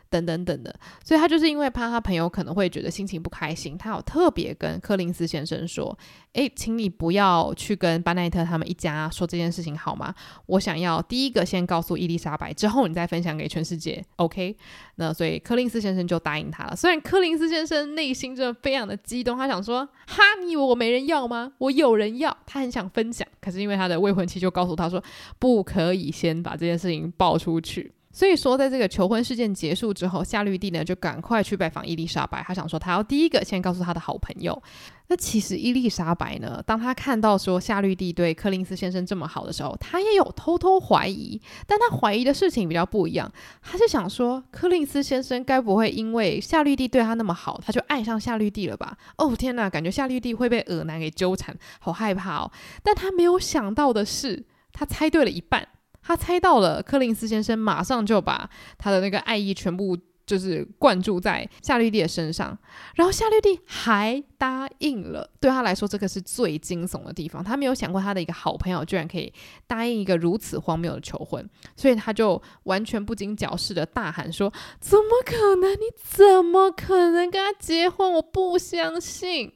[0.09, 5.97] 等等等的，所以他就是因为怕他朋友可能会觉得心情不开心，他有特别跟柯林斯先生说
[6.33, 10.13] ：“诶，请你不要去跟班奈特他们一家说这件事情好吗？
[10.47, 14.57] 我想要第一个先告诉伊丽莎白，之后你再分享给全世界，OK？”
[14.95, 16.75] 那所以柯林斯先生就答应他了。
[16.75, 21.53] 虽然柯林斯先生内心真的非常的激动，他想说：“哈，你以为我没人要吗？
[21.59, 25.01] 我有人要。”他很想分享，可是因为他的未婚妻就告诉他说
[25.37, 32.43] ：“不可以先把这件事情爆出去。”所以说，在这个求婚事件结束之后，夏绿蒂呢就赶快去拜访伊丽莎白。
[32.45, 34.61] 他想说，他要第一个先告诉他的好朋友。
[35.07, 41.39] 那其实伊丽莎白呢，当他看到说夏绿蒂对柯林斯先生这么好的时候，他也有偷偷怀疑。
[41.65, 48.97] 但他怀疑的事情比较不一样，他是想说，柯林斯先生该不会因为夏绿蒂对他那么好，他就爱上夏绿蒂了吧？
[49.15, 52.51] 哦天哪，感觉夏绿蒂会被恶男给纠缠，好害怕哦。
[52.83, 55.65] 但他没有想到的是，他猜对了一半。
[56.09, 59.95] 他猜到了，柯林斯先生马上就把他的那个爱意全部
[60.25, 62.57] 就是灌注在夏绿蒂的身上，
[62.95, 65.29] 然后夏绿蒂还答应了。
[65.39, 67.43] 对他来说，这个是最惊悚的地方。
[67.43, 69.31] 他没有想过他的一个好朋友居然可以
[69.67, 75.73] 答应一个如此荒谬的求婚，所以他就完全不经绞事的大喊说：“怎么可能？
[75.73, 78.13] 你怎么可能跟他结婚？
[78.13, 79.53] 我不相信！”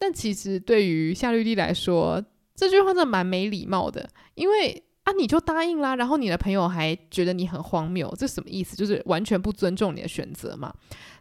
[0.00, 2.24] 但其实对于夏绿蒂来说，
[2.56, 4.82] 这句话真的蛮没礼貌的，因为。
[5.04, 8.76] 啊，你就答应啦，然后你的朋友还觉得你很荒谬，这什么意思？
[8.76, 10.72] 就是完全不尊重你的选择嘛。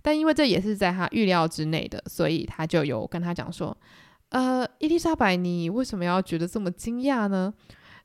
[0.02, 3.76] 但因为这也是在他预料之内的，所以他就有跟他讲说
[4.30, 7.54] ：“呃，伊丽莎白，你为什么要觉得这么惊讶呢？”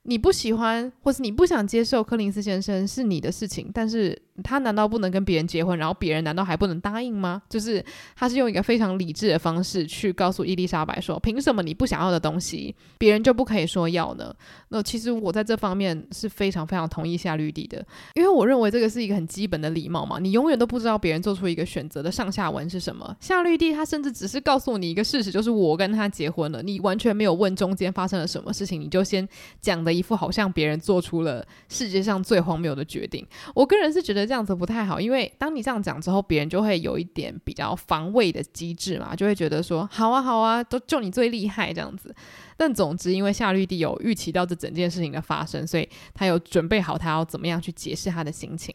[0.09, 5.79] 你不喜欢，或是你不想接受柯林斯先生是你的事情，但是他难道不能跟别人结婚？
[5.79, 7.43] 然后别人难道还不能答应吗？
[7.49, 14.33] 就是他是用一个非常理智的方式去告诉伊丽莎白说：凭什么你不想要的东西，别人就不可以说要呢？
[14.69, 20.21] 那其实我在这方面是非常非常同意夏绿蒂的，因为我认为这个是一个很基本的礼貌嘛。
[20.21, 23.17] 你永远都不知道别人做出一个选择的上下文是什么。
[23.21, 29.29] 夏绿蒂他甚至只是告诉你一个事实，就是我跟他结婚了，你完全没有问中间发生了什么事情，你就先
[29.61, 29.97] 讲的。
[29.97, 42.15] 一副好像别人做出了世界上最荒谬的决定，我个人是觉得这样子不太好，因为当你这样讲之后，别人就会有一点比较防卫的机制嘛，就会觉得说好啊好啊，都就你最厉害这样子。
[42.57, 48.75] 但总之，因为夏绿蒂有预期到这整件事情的发生，所以他有准备好他要怎么样去解释他的心情。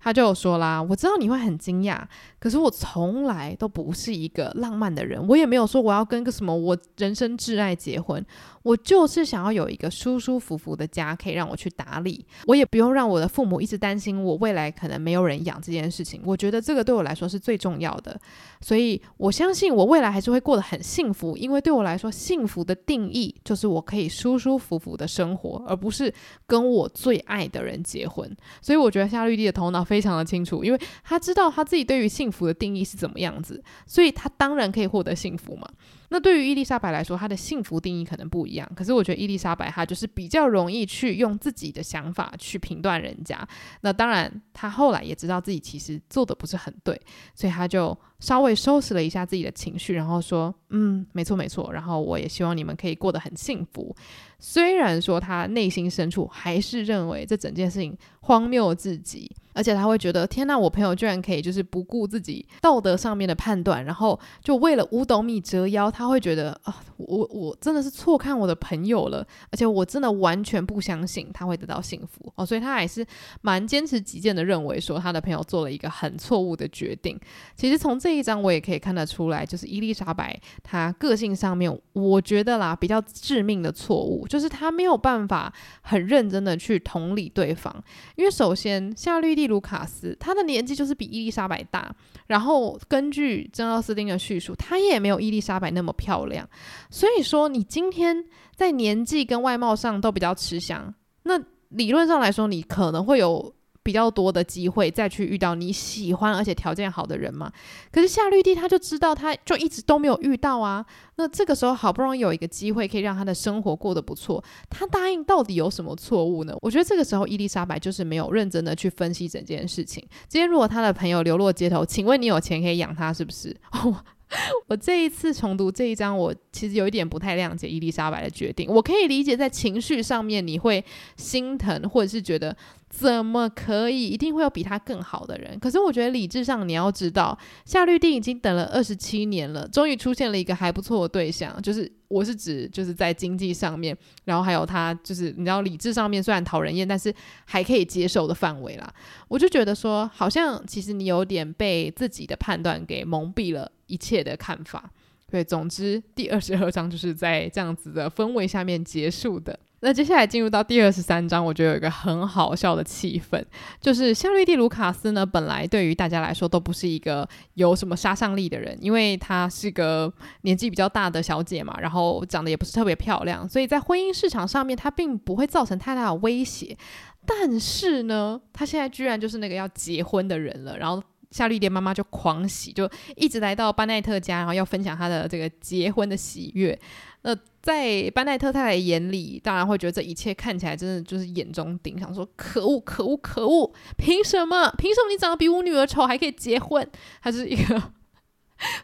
[0.00, 2.02] 他就说啦：“我知道你会很惊讶，
[2.40, 8.24] 可是我从来都不是一个浪漫的人，我也没有说我要跟个什么我人生挚爱结婚。
[8.64, 16.20] 我就是想要有一个舒舒服服的家，可以让我去打理，我也不用让我的父母一直担心我未来可能没有人养这件事情。
[16.24, 18.20] 我觉得这个对我来说是最重要的，
[18.60, 26.12] 所以我相信我未来还是会过得很幸福，因为对我来说，幸福的定义。”就是我可以舒舒服服的生活，而不是
[26.46, 28.34] 跟我最爱的人结婚。
[28.60, 35.68] 所以我觉得夏绿蒂的头脑非常的清楚，因为他知道他自己对于幸福的定义是怎么样子，所以他当然可以获得幸福嘛。
[36.12, 38.70] 那对于伊丽莎白来说，她的幸福定义可能不一样。
[38.76, 43.48] 可是我觉得伊丽莎白她就是比较容易去用自己的想法去评断人家。
[43.80, 47.00] 那当然，她后来也知道自己其实做的不是很对，
[47.34, 51.72] 所以她就稍微收拾了一下自己的情绪，然后说：“嗯，没错没错。
[51.72, 53.96] 然后我也希望你们可以过得很幸福。”
[54.44, 59.30] 虽然说他内心深处还是认为这整件事情荒谬至极。
[59.54, 65.90] 而且他会觉得，天呐，我朋友居然可以就是不顾自己道德上面的判断，然后就为了五斗米折腰。
[65.90, 69.18] 他会觉得啊，我我真的是错看我的朋友了，
[69.50, 72.46] 而且我真的完全不相信他会得到幸福哦。
[72.46, 73.06] 所以他还是
[73.42, 77.20] 蛮坚持己见的，认为说他的朋友做了一个很错误的决定。
[77.54, 87.84] 其实从这一章我也可以看得出来，就是伊丽莎白她个性上面，我觉得啦比较致命的错误，就是他没有办法很认真的去同理对方，
[88.16, 89.42] 因为首先夏绿蒂。
[89.46, 91.94] 卢卡斯，他的年纪就是比伊丽莎白大，
[92.28, 96.48] 然后根据珍奥斯汀的叙述，他也没有伊丽莎白那么漂亮。
[96.88, 103.54] 所以说，你今天在年纪跟外貌上都比较吃香，那理论上来说，你可能会有。
[103.82, 107.52] 比较多的机会再去遇到你喜欢而且条件好的人嘛？
[107.90, 110.84] 可是夏绿蒂他就知道，他就一直都没有遇到啊。
[111.16, 116.56] 那这个时候好不容易有一个机会可以让他的生活过得不错，他答应到底有什么错误呢？
[116.62, 120.06] 我觉得这个时候伊丽莎白就是没有认真的去分析整件事情。
[120.28, 123.56] 今天如果他的朋友流落街头，请问你有钱可以养他是不是？
[124.66, 128.66] 我这一次重读这一章，我其实有一点不太谅解伊丽莎白的决定。
[128.70, 130.82] 我可以理解在情绪上面你会
[131.18, 132.56] 心疼，或者是觉得。
[132.92, 134.08] 怎么可以？
[134.08, 135.58] 一定会有比他更好的人。
[135.58, 141.60] 可是我觉得理智上你要知道，夏绿蒂已经等了二十七年了，终于出现了一个还不错的对象。
[141.62, 147.12] 就是我是指就是在经济上面，然后还有他就是你知道理智上面虽然讨人厌，但是
[147.46, 148.92] 还可以接受的范围啦。
[149.26, 154.90] 我就觉得说，好像其实你有点被自己的判断给蒙蔽了一切的看法。
[155.32, 159.58] 对，总之第二十二章就是在这样子的氛围下面结束的。
[159.80, 163.42] 那接下来进入到第二十三章，我觉得有一个很好笑的气氛，
[163.80, 176.76] 就是夏绿蒂·卢卡斯呢，本来对于大家来说都不是一个有什么杀伤力的人，因为她是个年纪比较大的小姐嘛，然后长得也不是特别漂亮，所以在婚姻市场上面她并不会造成太大的威胁。
[177.24, 186.78] 但是呢，她现在居然就是那个要结婚的人了，然后夏绿蝶妈妈就狂喜，就一直来到班奈特家，然后要分享她的这个结婚的喜悦。
[187.22, 194.70] 那在班奈特太太眼里，当然会觉得这一切看起来真的就是眼中钉，想说可恶可恶可恶，凭什么？
[194.78, 196.88] 凭什么你长得比我女儿丑还可以结婚？
[197.20, 197.92] 还是一个。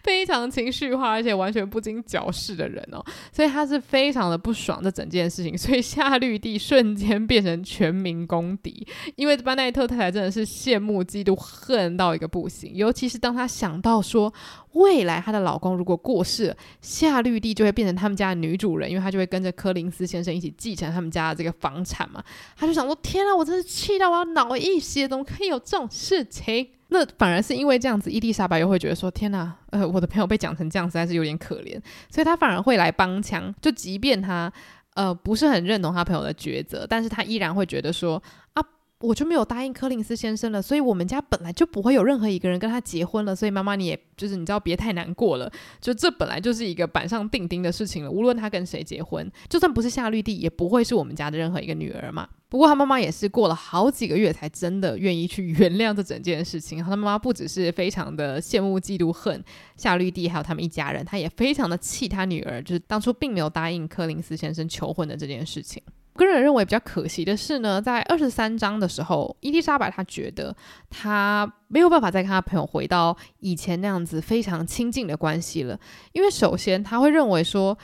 [0.03, 8.87] 非常情绪化，而且完全不经矫饰的人哦，所以他是非常的不爽这整件事情，所以夏绿蒂瞬间变成全民公敌，
[9.17, 14.33] 因为班奈特太太真的是羡慕、嫉妒、恨到一个不行，尤其是当她想到说
[14.73, 22.23] 未来她的老公如果过世了，夏绿蒂就会变成他们家的女主人，因为她就会跟着柯林斯先生一起继承他们家的这个房产嘛，
[22.57, 26.69] 她就想说：天啊，我真是气到我要脑溢血，怎么可以有这种事情？
[26.89, 33.55] 那反而是因为这样子，伊丽莎白又会觉得说：“天哪，呃，我的朋友被讲成这样，实在是有点可怜。”所以她反而会来帮腔。
[33.61, 34.53] 就即便她
[34.95, 38.23] 呃不是很认同她朋友的抉择，但是她依然会觉得说
[38.55, 38.63] ：“啊。”
[39.01, 52.29] 我就没有答应柯林斯先生了，所以我们家本来就不会有任何一个人跟他结婚了，所以妈妈你也就是你知道别太难过了，就这本来就是一个板上钉钉的事情了，无论他跟谁结婚，就算不是夏绿蒂，也不会是我们家的任何一个女儿嘛。
[52.49, 56.83] 不过他妈妈也是过了好几个月才真的愿意去原谅这整件事情。
[56.83, 59.45] 他妈妈不只是非常的羡慕、嫉妒、恨
[59.77, 65.83] 夏绿蒂，还有他们一家人，他也非常的气他女儿，就是当初并没有答应柯林斯先生求婚的这件事情。
[66.27, 70.55] 个人认为比较可惜的是呢，在二十三章的时候，伊丽莎白她觉得
[70.91, 75.79] 她没有办法再跟她朋友回到以前那样子非常亲近的关系了，
[76.13, 77.77] 因为首先她会认为说，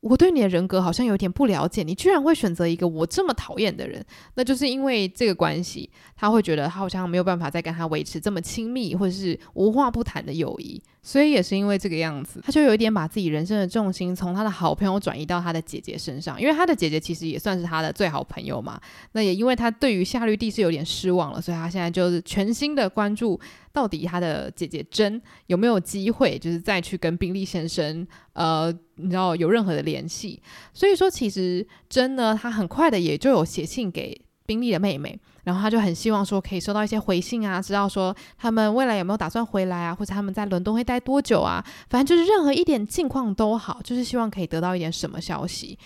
[0.00, 10.80] 我对你的人格好像有点不了解，你居然会选择一个我这么讨厌的人，那就是因为这个关系，他会觉得他好像没有办法再跟他维持这么亲密或者是无话不谈的友谊。
[11.00, 18.78] 所以也是因为这个样子，他就有一点把自己人生的重心从他的好朋友转移到他的姐姐身上，因为他的姐姐其实也算是他的最好朋友嘛。
[19.12, 23.40] 那也因为他对于夏绿蒂是有点失望了，所以他现在就是全心的关注
[23.72, 30.42] 到底他的姐姐珍有没有机会，就是再去跟宾利先生，呃，你知道有任何的联系。
[30.72, 34.20] 所以说，其实珍呢，他很快的也就有写信给。
[34.48, 45.78] 宾利的妹妹，然后他就很希望说可以收到一些回信啊，知道说他们未来有没有打算回来啊，或者他们在伦敦会待多久啊，反正就是任何一点近况都好，就是希望可以得到一点什么消息。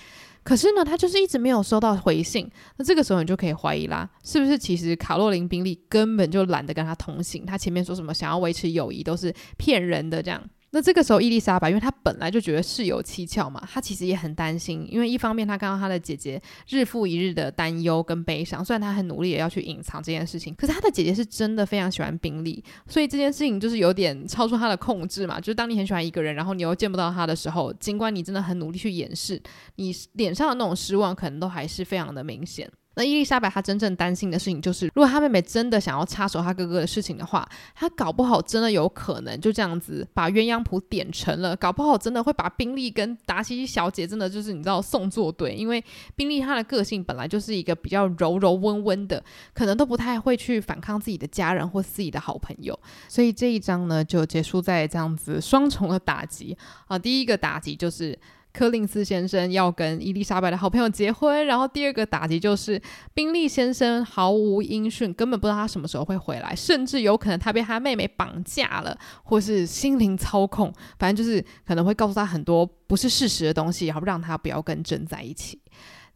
[0.44, 2.50] 可是呢，他就是一直没有收到回信。
[2.76, 7.46] 那这个时候你就可以怀疑啦，是不是其实卡洛琳宾利根本就懒得跟他同行？
[7.46, 10.42] 他前面说什么想要维持友谊都是骗人的这样。
[10.74, 25.38] 那这个时候，伊丽莎白，因为她本来就觉得事有蹊跷嘛，她其实也很担心，因为一方面她看到她的姐姐日复一日的担忧跟悲伤，虽然她很努力也要去隐藏这件事情，可是她的姐姐是真的非常喜欢宾利，所以这件事情就是有点超出她的控制嘛。
[25.38, 29.38] 就是当你很喜欢一个人，然后你又见不到他的时候，尽管你真的很努力去掩饰，
[29.76, 32.70] 你脸上的那种失望，可能都还是非常的明显。
[32.94, 45.82] 那伊丽莎白她真正担心的事情就是，如果她妹妹真的想要插手她哥哥的事情的话，她搞不好真的有可能就这样子把鸳鸯谱点成了，搞不好真的会把宾利跟达西小姐真的就是你知道送作对，因为
[46.14, 49.22] 宾利她的个性本来就是一个比较柔柔温温的，
[49.55, 52.78] 可能都不太会去反抗自己的家人或自己的好朋友，
[53.09, 56.57] 所以这一章呢就结束在这样子双重的打击。
[56.86, 58.18] 啊，第一个打击就是。
[58.53, 62.80] 柯林斯先生要跟伊丽莎白的好朋友结婚，然后第二个打击就是
[63.14, 75.59] 宾利先生毫无音讯，根本不知道他什么时候会回来，甚至有可能他被他妹妹绑架了，或是心灵操控，反正就是可能会告诉他很多不是事实的东西，然后让他不要跟朕在一起。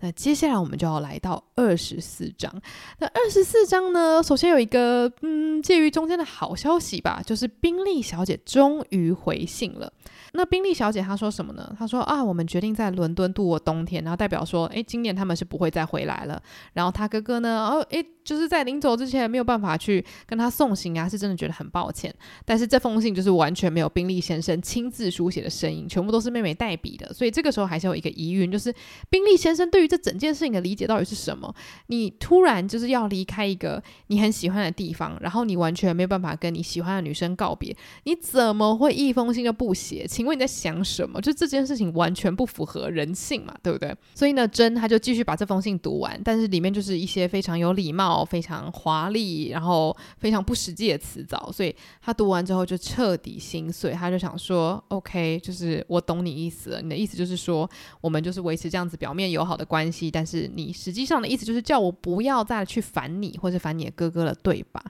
[0.01, 2.53] 那接下来我们就要来到二十四章。
[2.99, 9.93] 那二十四章呢，首先有一个嗯介于中间的好消息吧，就是宾利小姐终于回信了。
[10.33, 11.75] 那宾利小姐她说什么呢？
[11.79, 16.43] 她说啊，我们决定在伦敦度过冬天，然后代表说，诶，今年他们是不会再回来了。
[16.75, 22.15] 然后他哥哥呢，哦，诶，就是在临走之前没有办法去跟他送行啊，是真的觉得很抱歉。
[22.45, 27.11] 但是这封信就是完全没有宾利先生亲自书写的声音，全部都是妹妹代笔的。
[27.15, 28.75] 所以这个时候还是有一个疑云，就是
[29.09, 31.55] 宾利先生对于这整件事情的理解到底是什么？
[31.89, 40.07] 你突然就是要离开一个你很喜欢的地方，然后你完全没有办法跟你喜欢的女生告别，你怎么会一封信都不写？
[40.07, 41.21] 请问你在想什么？
[41.21, 43.95] 就这件事情完全不符合人性嘛，对不对？
[44.15, 51.51] 所以呢，真他就继续把这封信读完，但是里面就是一些非常有礼貌、非常华丽，然后非常不实际的辞藻。
[51.53, 56.81] 所以他读完之后就彻底心碎，他就想说：“OK，就是我懂你意思了。
[56.81, 57.69] 你的意思就是说，
[58.01, 64.83] 我们就是维持这样子表面友好的关关系，但是你实际上的意思就是叫我不要再去烦你，或者烦你的哥哥了，对吧？”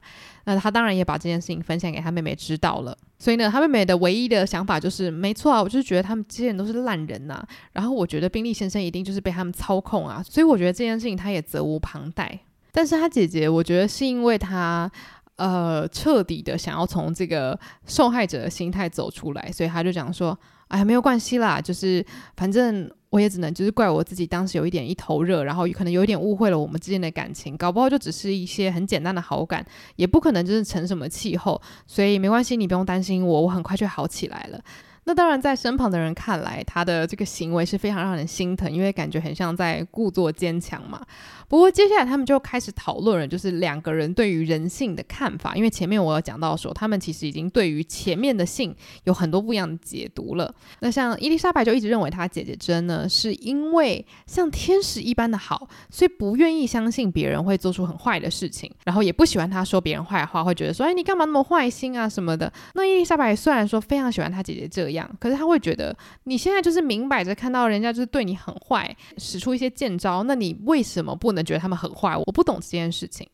[0.47, 2.97] 那他当然也把这件事情分享给他妹妹知道了。
[3.19, 7.49] 所以呢，他妹妹的唯一的想法就是，没错啊，我就是觉得他们这些人都是烂人呐、啊。
[7.73, 10.23] 然后我觉得宾利先生一定就是被他们操控啊。
[10.23, 12.39] 所以我觉得这件事情他也责无旁贷。
[12.71, 14.89] 但是他姐姐，我觉得是因为他
[15.37, 22.05] 呃彻底的想要从这个受害者的心态走出来，所以他就讲说，哎呀，没有关系啦，就是
[22.37, 22.89] 反正。
[23.11, 29.65] 我也只能就是怪我自己，当时有一点一头热，然后可能有一点误会了我们之间的感情，搞不好就只是一些很简单的好感，
[29.97, 34.61] 也不可能就是成什么气候，所以没关系，你不用担心我，我很快就好起来了。
[35.09, 41.01] 那当然，在身旁的人看来，他的这个行为是非常让人心疼，因为感觉很像在故作坚强嘛。
[41.49, 45.55] 不过接下来他们就开始讨论了，就是两个人对于人性的看法。
[45.55, 48.75] 因为前面我有讲到说，他们其实已经对于前面的性
[49.05, 50.53] 有很多不一样的解读了。
[50.81, 62.53] 那像伊丽莎白就一直认为她姐姐珍呢，是因为像天使一般的好，所以不愿意相信别人会做出很坏的事情，然后也不喜欢她说别人坏话，会觉得说，哎，你干嘛那么坏心啊什么的。
[62.75, 73.29] 那伊丽莎白虽然说非常喜欢她姐姐这样，可是她会觉得你现在就是明摆着看到人家就是对你很坏，使出一些贱招，那你为什么不能觉得他们很坏，我不懂这件事情。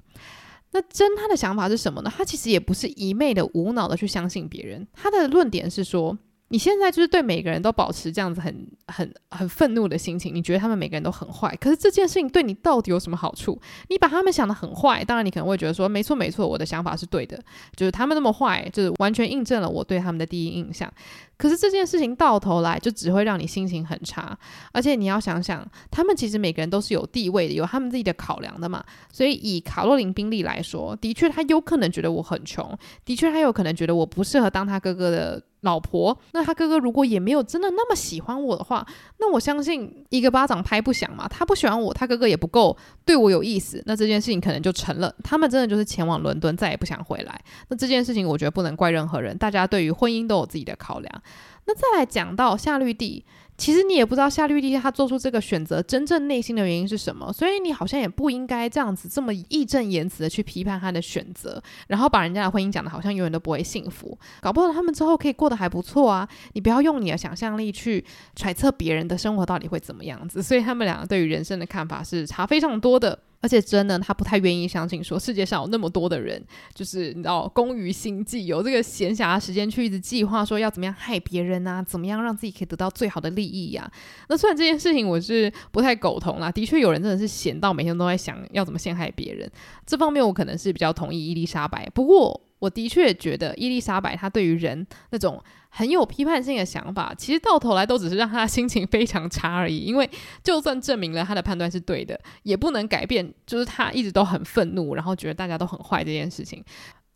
[0.73, 2.13] 那真他的想法是什么呢？
[2.15, 6.19] 他其实也不是一昧的无脑的去相信别人，他的论点是说。
[6.53, 8.55] 你现在就是对每个人都保持这样子很
[8.89, 13.59] 很很愤怒的心情，你觉得他们每个人都很坏，可是这件事情对你到底有什么好处？
[13.89, 17.43] 你把他们想得很坏，当然你可能会觉得说，没错没错，我的想法是对的，
[17.75, 20.93] 就是他们那么坏，就是完全印证了我对他们的第一印象。
[21.39, 24.39] 可是这件事情到头来就只会让你心情很差，
[24.73, 28.85] 而且你要想想，他们其实每个人都是有地位的，有他们自己的考量的嘛。
[29.11, 35.43] 所以以卡洛琳宾利来说，的确他有可能觉得我很穷，的确他有可能觉得我不适合当他哥哥的。
[35.63, 38.87] 老婆，那他哥哥如果也没有真的那么喜欢我的话，
[39.19, 41.27] 那我相信一个巴掌拍不响嘛。
[41.27, 45.13] 他不喜欢我，他哥哥也不够对我有意思，那这件事情可能就成了。
[45.25, 47.41] 他们真的就是前往伦敦，再也不想回来。
[47.69, 51.23] 那这件事情，我觉得不能怪任何人，大家对于婚姻都有自己的考量。
[51.65, 53.25] 那再来讲到夏绿蒂。
[53.59, 66.29] 其实你也不知道夏绿蒂她做出这个选择真正内心的原因是什么，所以你好像也不应该这样子这么义正言辞的去批判她的选择，然后把人家的婚姻讲得好像永远都不会幸福，搞不好他们之后可以过得还不错啊！
[66.55, 68.05] 你不要用你的想象力去
[68.35, 73.17] 揣测别人的生活到底会怎么样子，所以他们两个对于人生的看法是差非常多的。
[73.43, 83.91] 而且真的，他不太愿意相信说世界上有那么多的人，就是你知道，工于心计，有这个闲暇时间去一直计划说要怎么样害别人啊，怎么样让自己可以得到最好的利益呀、
[84.29, 89.51] 那虽然这件事情我是不太苟同啦，的确有人真的是闲到每天都在想要怎么陷害别人，
[89.85, 91.91] 这方面我可能是比较同意伊丽莎白。
[91.93, 95.43] 不过我的确觉得伊丽莎白她对于人那种。
[95.75, 99.79] 很有批判性的想法，其实到头来都只是让她心情非常差而已。
[99.79, 100.11] 因为
[100.45, 106.63] 就算证明了她的判断是对的，也不能改变，就是她一直都很愤怒，然后觉得大家都很坏这件事情。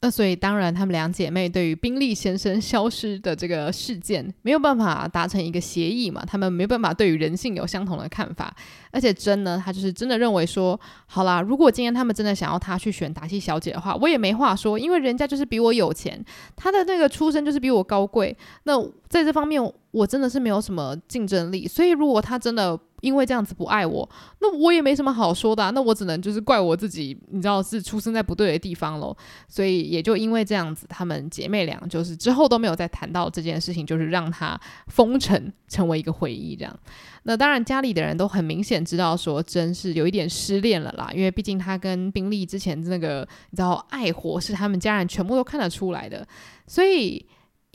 [0.07, 8.55] 那所以当然，她们两姐妹对于宾利先生消失的这个事件没有办法达成一个协议嘛，她们没有办法对于人性有相同的看法。
[8.93, 18.37] 而且真呢，她就是真的认为说，好啦，如果今天他们真的想要她去选达西小姐的话，我也没话说，因为人家就是比我有钱，她的那个出身就是比我高贵。
[18.63, 19.61] 那在这方面，
[19.97, 21.67] 我真的是没有什么竞争力。
[21.67, 24.07] 所以如果他真的，因为这样子不爱我，
[24.41, 29.17] 那我也没什么好说的啊，那我只能就是怪我自己，你知道是出生在不对的地方喽。
[29.49, 36.79] 所以也就因为这样子，她们姐妹俩就是之后都没有再谈到这件事情，就是让她封尘成为一个回忆这样。
[37.23, 46.27] 那当然家里的人都很明显知道说真是有一点失恋了啦，因为毕竟他跟宾利之前那个你知道爱火是他们家人全部都看得出来的，
[46.67, 47.25] 所以。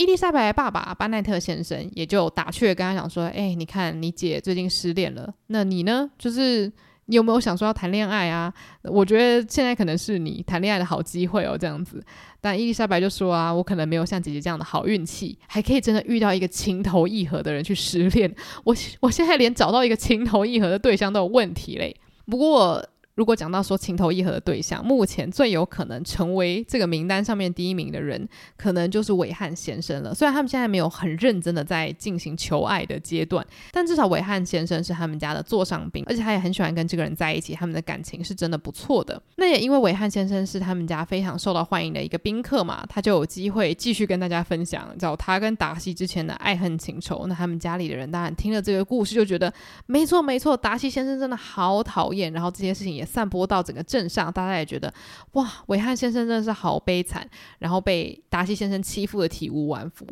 [0.02, 6.10] 伊丽莎白爸爸班奈特先生也就打趣跟他讲说：“哎、你看你姐最近失恋了，那你呢？
[6.18, 6.66] 就是
[7.06, 8.52] 你有没有想说要谈恋爱啊？
[8.86, 12.04] 我觉得现在可能是你谈恋爱的好机会哦，这样子。
[12.42, 18.34] 但伊丽莎白就说啊，我可能没有像姐姐这样的好运气，还可以真的遇到一个情投意合的人去失恋。
[18.64, 21.96] 我我现在连找到一个情投意合的对象都有问题嘞。
[22.26, 22.84] 不过。”
[23.16, 30.14] 如果讲到说情投意合的对象，目前最有可能成为这个名单上面第一名的人，可能就是韦汉先生了。
[30.14, 39.22] 虽然他们现在没有很认真的在进行求爱的阶段，但至少韦汉先生是他们家的座上宾，而且他也很喜欢跟这个人在一起，他们的感情是真的不错的。
[39.36, 47.26] 那也因为韦汉先生是他们家非常受到欢迎的一个宾客嘛，他就有机会继续跟大家分享，找他跟达西之前的爱恨情仇。
[47.28, 49.54] 那他们家里的人当然听了这个故事，就觉得
[49.86, 54.94] 没错没错，达西先生真的好讨厌，然后这些事情散播到整个镇上，大家也觉得
[55.34, 57.28] 哇，韦汉先生真的是好悲惨，
[57.60, 60.06] 然后被达西先生欺负的体无完肤。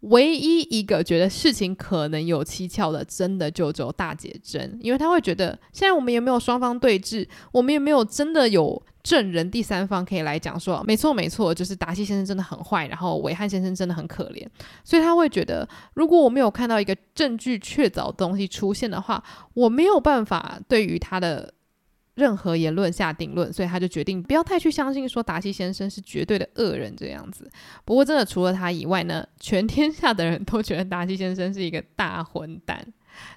[0.00, 14.46] 唯一一个觉得事情可能有蹊跷的，真的就只有大姐真，因为他会觉得现在我们也没有双方对峙，我们也没有真的有证人第三方可以来讲说，没错没错，就是达西先生真的很坏，然后韦汉先生真的很可怜，
[14.84, 19.22] 所以他会觉得，如果我没有看到一个证据确凿的东西出现的话，
[19.54, 21.52] 我没有办法对于他的。
[22.16, 27.48] 任何言论下定论，所以他就决定不要太去相信说达西先生是绝对的恶人这样子。
[27.84, 32.84] 不过真的除了他以外呢，全天下的人都觉得达西先生是一个大混蛋。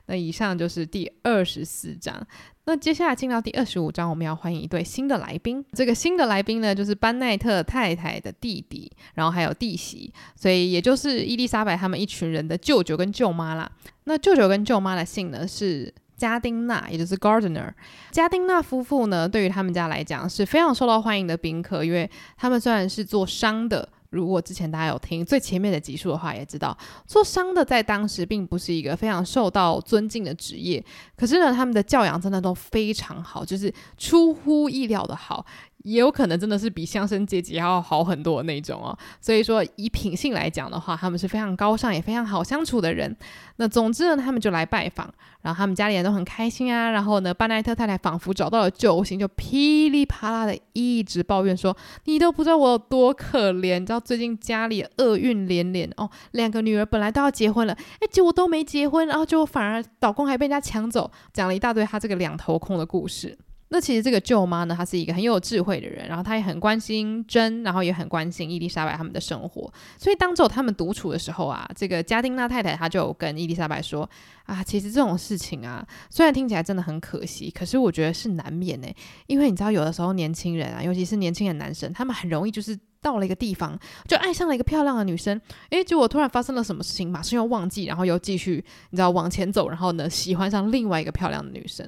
[0.07, 2.25] 那以上就是第二十四章。
[2.65, 5.63] 那接下来进到第二十五章，我们要欢迎一对新的来宾。
[5.73, 13.69] 这个新的来宾呢，就是班奈特太太的弟弟，然后还有弟媳，所以也就是伊丽莎白他们一群人的舅舅跟舅妈啦。
[14.03, 15.93] 那舅舅跟舅妈的姓呢是。
[16.19, 17.71] 加丁纳，也就是 Gardener，
[18.11, 22.07] 加丁纳夫妇呢，对于他们家来讲是非常受到欢迎的宾客，因为
[22.37, 30.83] 他们虽然是做商的，如果之前大家有听最前面的集数的话，也知道做商的在当时并不是一个非常受到尊敬的职业，
[31.15, 35.45] 可是呢，他们的教养真的都非常好，就是出乎意料的好。
[35.83, 43.15] 也有可能真的是比乡绅阶级还要好很多的那种哦，所以说以品性来讲的话，他们是非常高尚也非常好相处的人。
[43.55, 45.09] 那总之呢，他们就来拜访，
[45.41, 46.91] 然后他们家里人都很开心啊。
[46.91, 51.75] 然后呢，班奈特太太仿佛找到了救星，就噼里啪啦的一直抱怨说
[52.05, 63.37] ：“你都不知道我有多可怜，你知道最近家里厄运连连哦，两个女儿本来都要结婚了，哎，结果都没结婚，然后结果反而老公还被人家抢走，讲了一大堆他这个两头空的故事。”
[63.71, 69.71] 那其实这个舅妈呢，她是一个很有智慧的人，然后她也很关心珍，然后也很关心伊丽莎白他们的生活。
[69.97, 74.09] 所以当只有他们独处的时候啊，这个嘉丁纳太太她就跟伊丽莎白说
[74.45, 78.87] 啊，其实这种事情啊，虽然听起来真的很可惜，可是我觉得是难免呢。
[79.27, 85.39] 因为你知道，有的时候年轻人啊，尤其是年轻的男生，他们很容易就是到了一个地方就爱上了一个漂亮的女生，
[85.69, 91.87] 诶，结果突然发生了什么事情，马上又忘记，然后又继续你知道往前走，然后呢喜欢上另外一个漂亮的女生。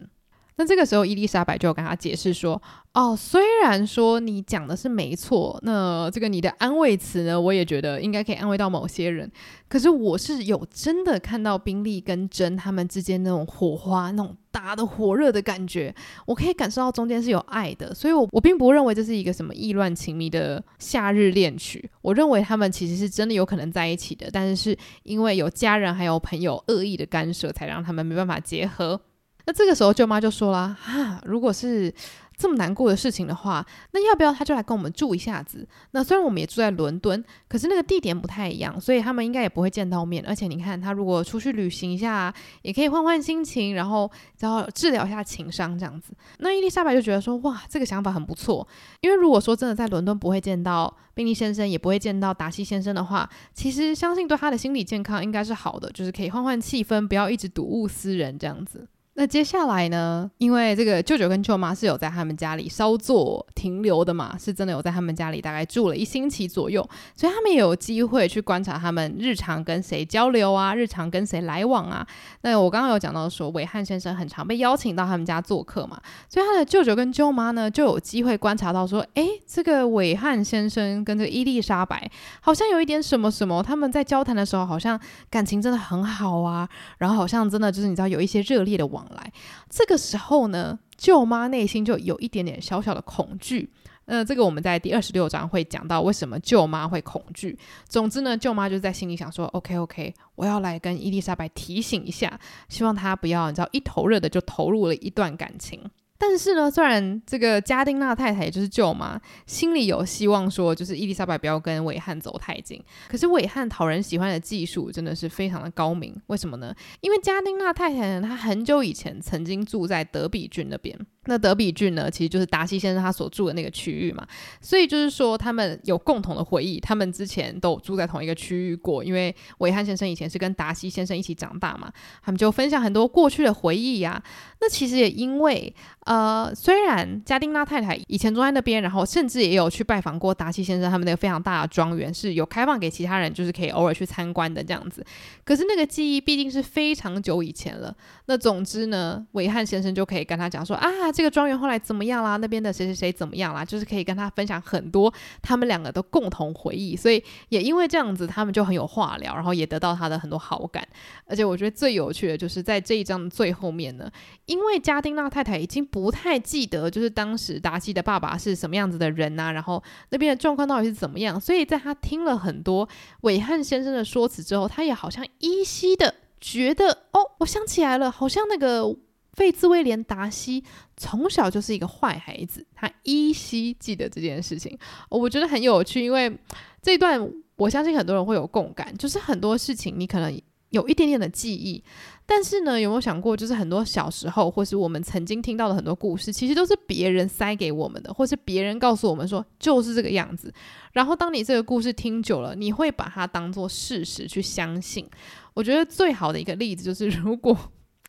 [0.57, 2.61] 那这个时候，伊丽莎白就跟他解释说
[2.93, 9.31] ：“哦，虽然说你讲的是没错，那这个你的安慰词呢，我也觉得应该可以安慰到某些人。
[9.67, 15.95] 可是我是有真的看到宾利跟珍他们之间那种火花，那种打得火热的感觉，
[16.27, 17.95] 我可以感受到中间是有爱的。
[17.95, 21.89] 所以我，我并不认为这是一个什么意乱情迷的夏日恋曲。
[22.01, 28.99] 我认为他们其实是真的有可能在一起的，但是因为有家人还有朋友恶意的干涉，才让他们没办法结合。”
[29.45, 31.93] 那这个时候，舅妈就说啦：“哈，如果是
[32.37, 35.67] 这么难过的事情的话，那要不要他就来跟我们住一下子？
[35.91, 40.23] 那虽然我们也住在伦敦，可是那个地点不太一样，所以他们应该也不会见到面。
[40.27, 42.33] 而且你看，他如果出去旅行一下，
[42.63, 46.13] 也可以换换心情，然后然后治疗一下情伤这样子。
[46.39, 48.67] 那伊丽莎白就觉得说，哇，这个想法很不错。
[49.01, 58.87] 因为如果说真的在伦敦不会见到宾利先生，也不会见到达西先生的话，其实相信对他的心理健康应该是好的，就是可以换换气氛，不要一直睹物思人这样子。
[59.21, 60.27] 那接下来呢？
[60.39, 66.81] 因为这个舅舅跟舅妈是有在他们家里稍作停留的嘛，是真的有在他们家里大概住了一星期左右，
[67.15, 72.03] 所以他们也有机会去观察他们日常跟谁交流啊，日常跟谁来往啊。
[72.41, 82.09] 那我刚刚有讲到说，韦翰先生很常被邀请到他们家做客嘛，所以他的舅舅跟舅妈呢就有机会观察到说，诶，这个韦翰先生跟这个伊丽莎白
[82.39, 84.99] 好像有一点什么什么，他们在交谈的时候好像
[85.29, 86.67] 感情真的很好啊，
[86.97, 89.33] 然后好像真的就是你知道有一些热烈的往来，
[89.69, 93.71] 这个时候呢，舅妈内心就有一点点小小的恐惧。
[94.05, 97.57] 那这个我们在第二十六章会讲到为什么舅妈会恐惧。
[97.87, 102.37] 总之呢，舅妈就在心里想说：“OK OK，我要来跟伊丽莎白提醒一下，
[102.67, 105.81] 希望她不要你知道一头热的就投入了一段感情。”
[106.21, 116.15] 但是呢，虽然这个嘉丁纳太太也就是舅妈心里有希望说，就是伊丽莎白不要跟韦汉走太近，可是韦汉讨人喜欢的技术真的是非常的高明。
[116.27, 116.71] 为什么呢？
[116.99, 120.95] 因为嘉丁纳太太呢，她很久以前曾经住在德比郡那边。
[121.27, 124.25] 那德比郡呢，其实就是达西先生他所住的那个区域嘛，
[124.59, 131.93] 所以就是说他们有共同的回忆，他们之前都住在同一个区域过，因为韦汉先生以前是跟达西先生一起长大嘛，
[132.23, 134.19] 他们就分享很多过去的回忆呀、
[134.61, 135.71] 那其实也因为，
[136.05, 145.05] 呃，虽然嘉丁纳太太以前住在那边，然后甚至也有去拜访过达西先生他们那个非常大的庄园，是有开放给其他人，就是可以偶尔去参观的这样子。
[145.45, 147.95] 可是那个记忆毕竟是非常久以前了。
[148.25, 151.10] 那总之呢，韦汉先生就可以跟他讲说啊。
[151.11, 152.37] 这个庄园后来怎么样啦？
[152.37, 153.65] 那边的谁谁谁怎么样啦？
[153.65, 160.87] 就是可以跟他分享很多他们两个的共同回忆，所以也因为这样子，他们就很有话聊，然后也得到他的很多好感。
[161.25, 164.09] 而且我觉得最有趣的就是在这一章的最后面呢，
[164.45, 172.87] 因为加丁纳太太已经不太记得，就是当时达西的爸爸是什么样子的人呐、然后那边的状况到底是怎么样，所以在他听了很多
[173.21, 178.95] 韦翰先生的说辞之后，他也好像依稀的觉得，哦，我想起来了，好像那个。
[179.41, 180.63] 费兹威廉·达西
[180.95, 184.77] 从小就是一个坏孩子，他依稀记得这件事情，
[185.09, 186.31] 我觉得很有趣，因为
[186.79, 190.39] 这段我相信很多人会有共感，就是很多事情你可能
[190.69, 191.83] 有一点点的记忆，
[192.23, 200.53] 但是呢，有没有想过，就是很多小时候或是我们曾经听到的很多故事，其实都是别人塞给我们的，或是别人告诉我们说就是这个样子，
[200.91, 205.09] 然后当你这个故事听久了，你会把它当做事实去相信。
[205.55, 207.57] 我觉得最好的一个例子就是如果。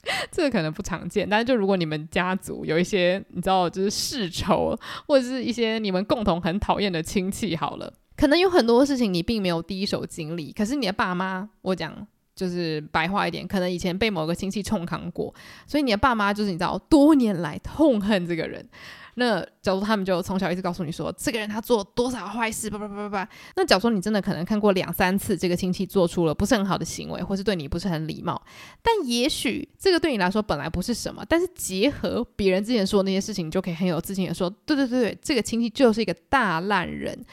[0.33, 4.77] 这个可能不常见，但是就如果你们家族有一些你知道，就是世仇，
[5.07, 15.33] 或者是一些你们共同很讨厌的亲戚，好了，可能有很多事情你并没有第一手经历，可是你的爸妈，我讲就是白话一点，可能以前被某个亲戚冲扛过，
[15.67, 18.69] 所以你的爸妈就是你知道，多年来痛恨这个人。
[19.15, 23.29] 那假如他们就从小一直告诉你说，这个人他做多少坏事，叭叭叭叭叭。
[23.57, 28.41] 那假如说你真的可能看过两三次这个亲戚做出了不是很好的行为，或是对你不是很礼貌，
[28.83, 37.25] 但也许这个对你来说本来不是什么，但是结合别人之前说的那些事情，就可以很有自信的说，对对对，这个亲戚就是一个大烂人。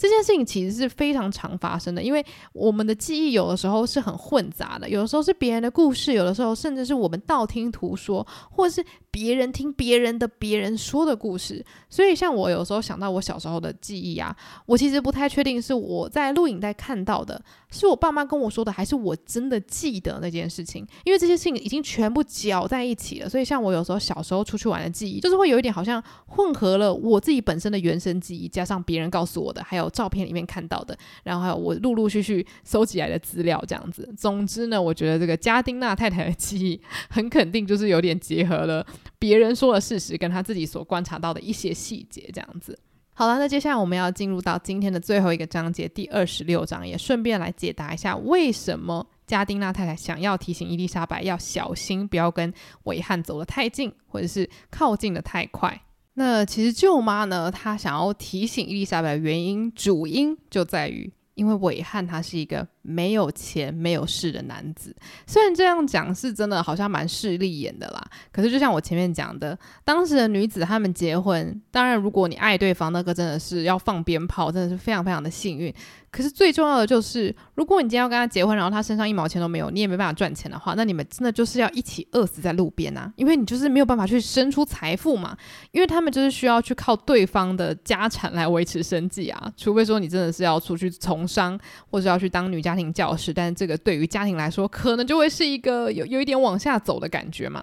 [0.00, 8.80] 这件事情其实是非常常发生的，因为我们的记忆有的时候是很混杂的，有的时候是别人的故事，有的时候甚至是我们道听途说，或是
[9.18, 11.64] 别人听别人的别人说的故事。
[11.90, 14.34] 所以，像我有时候想到我小时候的记忆啊，
[14.66, 20.86] 我其实不太确定是我在录影带看到的，是我爸妈跟我说的，还是我真的记得那件事情。
[21.04, 29.88] 因为这些事情已经全部搅在一起了，所以像我有时候小时候出去玩的记忆，就是会有一点好像混合了我自己本身的原生记忆，加上别人告诉我的，还有。
[29.98, 34.08] 照片里面看到的，然后还有我陆陆续续收集来的资料，这样子。
[34.16, 38.86] 总之呢，我觉得这个加丁纳太太的记忆很肯定就是有点结合了
[39.18, 42.78] 别人说的事实跟他自己所观察到的一些细节，这样子。
[43.14, 52.54] 好了，那接下来我们要进入到今天的最后一个章节，第二十六章，也顺便来解答一下为什么加丁纳太太想要提醒伊丽莎白要小心，不要跟
[52.84, 55.80] 韦翰走得太近，或者是靠近得太快。
[56.14, 64.94] 那其实舅妈呢，她想要提醒伊丽莎白的原因，主因就在于，因为韦翰他是一个没有钱、没有势的男子。
[65.26, 68.02] 虽然这样讲是真的，好像蛮势利眼的啦。
[68.32, 75.72] 可是就像我前面讲的，当时的女子她们结婚，当然如果你爱对方，那个真的是要放鞭炮，真的是非常非常的幸运。
[76.10, 83.12] 可是最重要的就是，如果你今天要跟他结婚，然后他身上一毛钱都没有，你也没办法赚钱的话，那你们真的就是要一起饿死在路边啊！
[83.16, 85.36] 因为你就是没有办法去生出财富嘛，
[85.70, 89.52] 因为他们就是需要去靠对方的家产来维持生计啊。
[89.54, 91.60] 除非说你真的是要出去从商，
[91.90, 97.62] 或者要去当女家庭教室，但是这个对于家庭来说，可能就会是一个有有一点往下走的感觉嘛。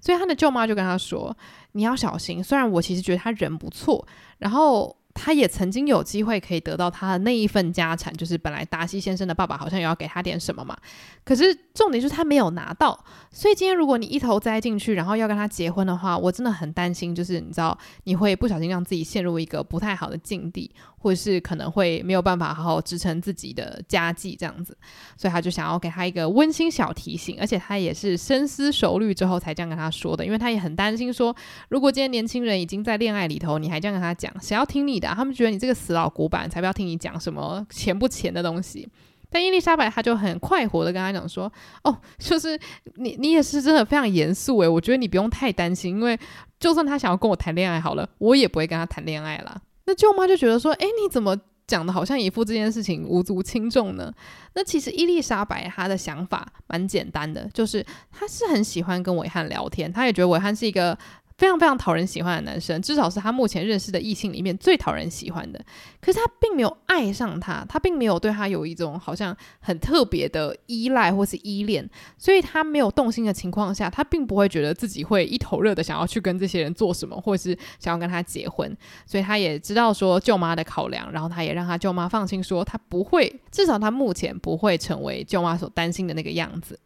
[0.00, 1.36] 所以他的舅妈就跟他说
[1.72, 4.06] ：“你要小心。”虽然我其实觉得他人不错，
[4.38, 4.96] 然后。
[5.14, 10.76] 他也曾经有机会可以得到他的那一份家产，就是本来达西先生的爸爸好像也要给他点什么嘛。
[11.24, 12.98] 可是重点是他没有拿到，
[13.30, 24.76] 所以今天如果你一头栽进去，然后要跟他结婚的话，我真的很担心，就是你知道你会不小心让自己陷入一个不太好的境地，或者是可能会没有办法好好支撑自己的家计这样子。
[25.16, 31.34] 所以他就想要给他一个温馨小提醒，而且他也是深思熟虑之后才这样跟他说的，因为他也很担心说，
[31.68, 35.01] 如果今天年轻人已经在恋爱里头，你还这样跟他讲，谁要听你？
[35.08, 38.88] 他们觉得你这个死老古板，才不要听你讲什么钱不钱的东西。
[39.30, 41.50] 但伊丽莎白她就很快活的跟他讲说
[41.84, 42.58] ：“哦，就是
[42.96, 46.18] 你，你也是真的非常严肃诶，我觉得你不用太担心，因为
[46.60, 51.34] 就算他想要跟我谈恋爱好了，我也不会跟他谈恋爱啦。”那舅妈就觉得说：“诶，你怎么
[51.66, 54.12] 讲的好像一副这件事情无足轻重呢？”
[54.54, 60.98] 那其实伊丽莎白她的想法蛮简单的，就是她是很喜欢跟韦翰聊天，她也觉得韦翰是一个。
[61.42, 65.60] 非常非常讨人喜欢的男生，至少是他目前认识的异性里面最讨人喜欢的。
[66.00, 71.84] 可是他并没有爱上他，他并没有对他有一种好像很特别的依赖或是依恋，
[72.16, 78.76] 所以他没有动心的情况下，他并不会觉得自己会一头热的想要去跟这些人做什么，或是想要跟他结婚。
[79.04, 86.78] 所以他也知道说舅妈的考量，然后他也让他舅妈放心说他不会，至少他目前不会成为舅妈所担心的那个样子。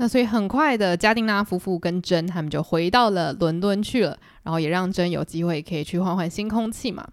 [0.00, 7.06] 那所以很快的，嘉丁纳夫妇跟珍他们就回到了伦敦去了，然后也让珍有机会可以去换换新空气嘛。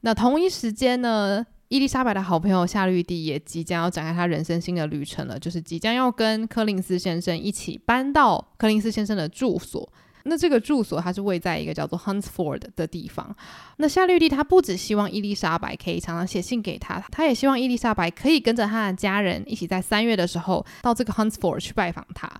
[0.00, 9.88] 那同一时间呢，伊丽莎白的好朋友夏绿蒂也即将要展开她人生新的旅程了，就是即将要跟柯林斯先生一起搬到柯林斯先生的住所。
[10.26, 13.34] 那这个住所它是位在一个叫做 Huntsford 的地方。
[13.78, 22.30] 那夏绿蒂他不只希望伊丽莎白可以常常写信给他，他也希望伊丽莎白可以跟着他的家人一起在三月的时候到这个 Huntsford 去拜访他。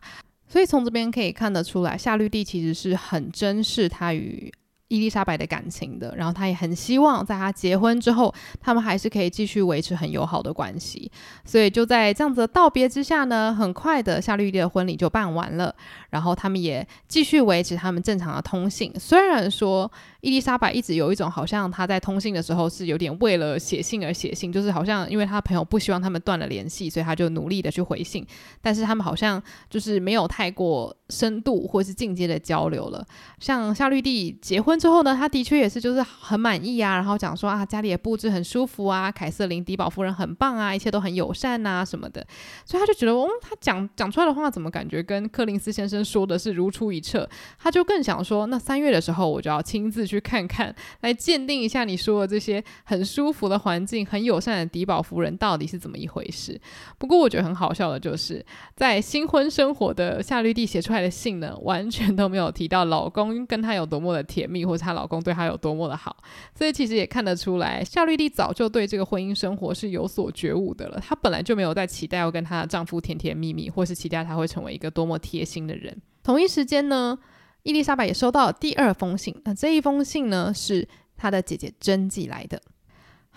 [0.49, 4.53] 所以从这边可以看得出来，夏绿蒂其实是很珍视他与
[4.89, 11.11] 伊丽莎白的感情的，然后他也很希望在他结婚之后，他们还是可以继续维持很友好的关系。
[11.45, 15.74] 所以就在这样子的道别之下呢，很快的夏绿蒂的婚礼就办完了，
[16.11, 18.93] 然后他们也继续维持他们正常的通信。
[18.99, 28.24] 虽然说伊丽莎白一直有一种好像他在通信的时候是有点为了写信而写信，就是好像因为他朋友不希望他们断了联系，所以他就努力的去回信，
[28.61, 33.07] 但是他们好像就是没有太过深度或是进阶的交流了。
[33.39, 42.27] 像夏绿蒂结婚之后呢，他的确也是就是很满意啊，然后讲说啊，家里也布置很舒服啊，凯瑟琳迪宝夫人很棒啊，一切都很友善啊什么的，
[42.65, 47.29] 所以他就觉得，哦，他讲讲出来的话怎么感觉跟柯林斯先生说的是如出一辙？
[47.59, 56.61] 他就更想说，那三月的时候我就要亲自去看看，来鉴定一下你说的这些很舒服的环境、很友善的迪宝夫人到底是怎么一回事。
[56.99, 58.45] 不过我觉得很好笑的就是，
[58.75, 66.17] 在新婚生活的夏绿蒂写出来她的信呢，完全都没有提到老公跟她有多么的甜蜜，或者她老公对她有多么的好，
[66.55, 70.99] 所以其实也看得出来，夏绿蒂早就对这个婚姻生活是有所觉悟的了。
[71.01, 76.01] 她本来就没有在期待要跟她的丈夫甜甜蜜蜜，或是期待他会成为一个多么贴心的人。
[76.23, 77.19] 同一时间呢，
[77.63, 79.35] 伊丽莎白也收到了第二封信。
[79.45, 82.63] 那这一封信呢，是她的姐姐珍寄来的。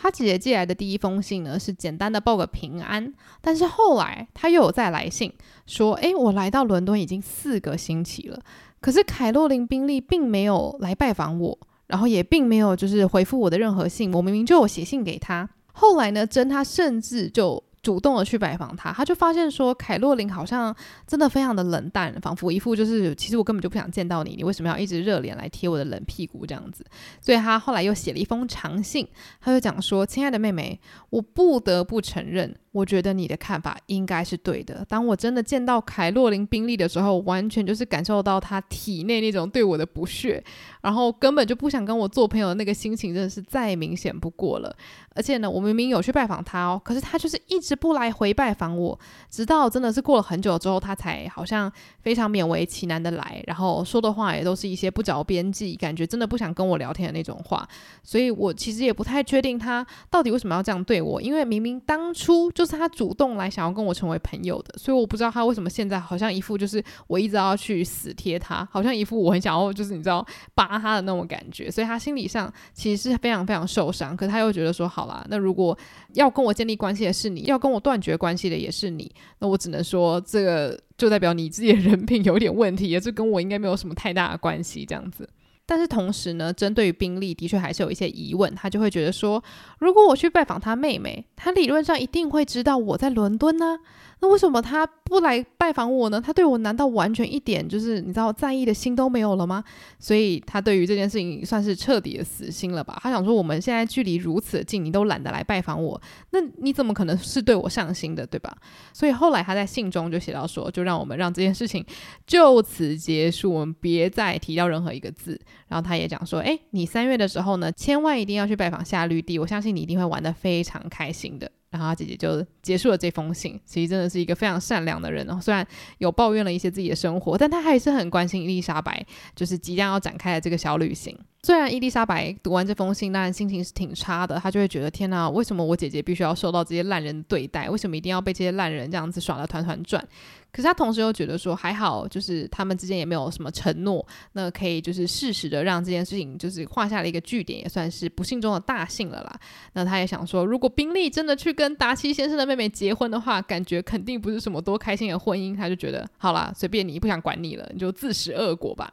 [0.02, 3.14] 他姐姐寄来的第一封信呢，是简单的报个平安。
[3.42, 5.34] 但是后来他又有再来信，
[5.68, 8.40] 说：“诶，我来到伦敦已经四个星期了。”
[8.80, 14.14] 可是凯洛琳宾利并没有来拜访我，然后也并没有就是回复我的任何信。
[14.14, 15.50] 我明明就有写信给他。
[15.74, 20.76] 后来呢，真他甚至就主动的去拜访他，他就发现说凯洛琳好像
[21.08, 26.86] 真的非常的冷淡，仿佛一副就是其实我根本就不想见到你，你为什么要一直热脸来贴我的冷屁股这样子？
[27.22, 29.08] 所以他后来又写了一封长信，
[29.40, 34.86] 他就讲说：“亲爱的妹妹，我不得不承认。”我觉得你的看法应该是对的。
[34.88, 40.44] 当我真的见到凯洛琳宾利的时候，完全就是感受到他体内那种对我的不屑，
[40.82, 44.74] 然后根本就不想跟我做朋友的那个心情，真的是再明显不过了。
[45.16, 48.98] 而且呢，我明明有去拜访他哦，可是他就是一直不来回拜访我，
[49.30, 51.70] 直到真的是过了很久之后，他才好像
[52.02, 57.68] 非常勉为其难的来，然后说的话也都是一些不着边际，感觉真的不想跟我聊天的那种话。
[58.04, 62.69] 所以我其实也不太确定他到底为什么要这样对我，因为明明当初就。
[62.70, 74.16] 是他主动来想要跟我成为朋友的，所以我不知道他为什么现在好像一副就是我一直要去死贴他，好像一副我很想要就是你知道扒他的那种感觉，所以他心理上其实是非常非常受伤。
[74.16, 75.78] 可是他又觉得说，好啦，那如果
[76.14, 85.28] 要跟我建立关系的是你，要跟我断绝关系的也是你，那我只能说这个就代表你自己的人品有点问题，也是跟我应该没有什么太大的关系，这样子。
[85.70, 88.52] 但是同时呢，针对于宾利，的确还是有一些疑问。
[88.56, 89.44] 他就会觉得说，
[89.78, 93.78] 如果我去拜访他妹妹，他理论上一定会知道我在伦敦呢。
[94.22, 96.20] 那为什么他不来拜访我呢？
[96.20, 99.64] 他对我难道完全一点就是你知道在意的心都没有了吗？
[99.98, 103.00] 所以他对于这件事情算是彻底的死心了吧？
[103.02, 106.00] 他想说，我们现在距离如此近，你都懒得来拜访我，
[106.32, 108.54] 那你怎么可能是对我上心的，对吧？
[108.94, 111.86] 所以后来他在信中就写到说，就让我们让这件事情
[112.28, 115.40] 就此结束，我们别再提到任何一个字。
[115.70, 121.50] 然后他也讲说，诶，你三月的时候呢，千万一定要去拜访夏绿蒂，我相信你一定会玩得非常开心的。
[121.70, 123.60] 然后他姐姐就结束了这封信。
[123.66, 125.66] 其实真的是一个非常善良的人哦，虽然
[126.00, 129.06] 有抱怨了一些自己的生活，但他还是很关心伊丽莎白，
[129.36, 131.18] 就是即将要展开的这个小旅行。
[131.44, 137.70] 虽然伊丽莎白读完这封信，当然心情是挺差的，她就会觉得天哪，为什么我姐姐必须要受到这些烂人对待？
[137.70, 140.06] 为什么一定要被这些烂人这样子耍得团团转？
[140.52, 149.40] 可是他同时又觉得说，还好，就是他们之间也没有什么承诺，那可以就是适时的让这件事情就是画下了一个句点，也算是不幸中的大幸了啦。
[149.74, 155.56] 那他也想说，如果宾利真的去跟达奇先生的妹妹结婚的话，感觉肯定不是什么多开心的婚姻。
[155.56, 158.92] 他就觉得，好啦，随便你，不想管你了，你就自食恶果吧。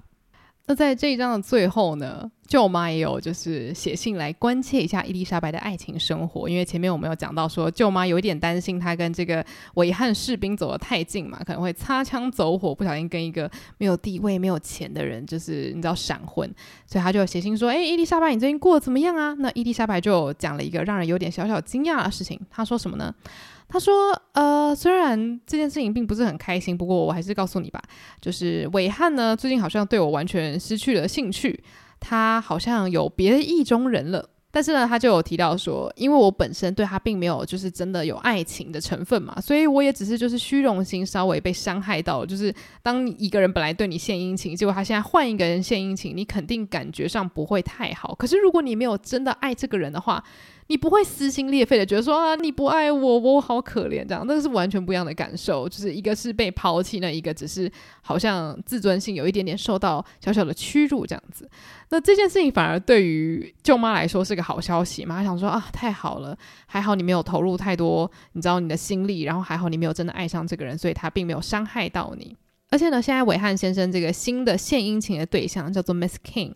[0.69, 13.49] 那在这一章的最后呢，舅妈也有就是写信来关切一下伊丽莎白的爱情生活，因为前面我们有讲到说，舅妈有一点担心她跟这个维汉士兵走得太近嘛，可能会擦枪走火，不小心跟一个
[13.79, 16.53] 没有地位、没有钱的人，就是你知道闪婚，
[16.85, 23.15] 所以她就写信说：“哎，伊丽莎白，你最近过得怎么样啊？”那伊丽莎白就讲了一个让人有点小小惊讶的事情，她说什么呢？
[23.69, 27.83] 他说：“呃，虽然这件事情并不是很开心，不过我还是告诉你吧，
[28.21, 31.63] 就是伟翰呢，最近好像对我完全失去了兴趣，
[31.99, 34.31] 他好像有别的意中人了。
[34.53, 42.27] 但是呢，他就有提到说，因为我本身对他并没有就是真的有爱情的成分嘛，所以我也只是就是虚荣心稍微被伤害到了。
[42.27, 48.15] 就是当一个人本来对你献殷勤，结果他现在换一个人献殷勤，你肯定感觉上不会太好。
[48.15, 50.25] 可是如果你没有真的爱这个人的话，
[50.69, 55.69] 你不会撕心裂肺的觉得说啊，你不爱我，我好可怜这样，那个是完全不一样的感受。
[55.69, 57.71] 就是一个是被抛弃，那一个只是
[58.03, 61.49] 好像自尊心有一点点受到小小的屈辱这样子。
[61.91, 65.19] 那这件事情反而对于舅妈来说是个好消息嘛？
[65.19, 66.37] 她想说啊，太好了，
[66.67, 72.37] 还好你没有投入太多，你知道你的心力，然后还好你没有真的爱上这个人，所以他并没有伤害到你。
[72.71, 76.55] 而且呢，现在韦翰先生这个新的献殷勤的对象叫做 Miss King。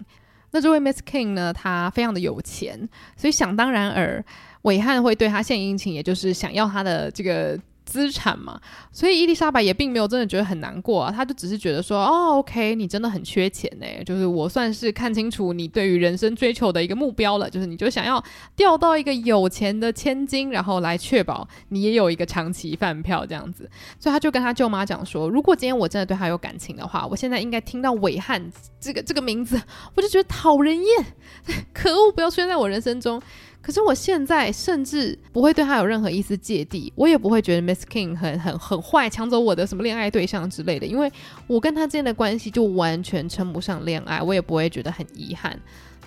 [0.52, 4.24] 那这位 Miss King 呢，他非常的有钱，所以想当然尔，
[4.62, 7.58] 伟汉会对他献殷勤，也就是想要他的这个。
[7.90, 8.60] 资产嘛，
[8.92, 18.22] 所以伊丽莎白也并没有真的觉得很难过啊，她就只是觉得说，哦，OK，你真的很缺钱呢，就是我算是看清楚你对于人生追求的一个目标了，就是你就想要
[18.54, 23.68] 钓到一个有钱的千金，然后来确保你也有一个长期饭票这样子，
[23.98, 28.40] 所以他就跟他舅妈讲说，如果今天我真的对他有感情的话，我现在应该听到韦翰
[28.78, 29.60] 这个这个名字，
[29.96, 31.06] 我就觉得讨人厌，
[31.74, 33.20] 可恶，不要出现在我人生中。
[33.62, 41.10] 可是我现在甚至不会对他有任何一丝芥蒂，我也不会觉得 Miss King 很很很坏，抢走我的什么恋爱对象之类的，因为
[41.46, 45.58] 我跟他之间的关系就完全称不上恋爱，我也不会觉得很遗憾，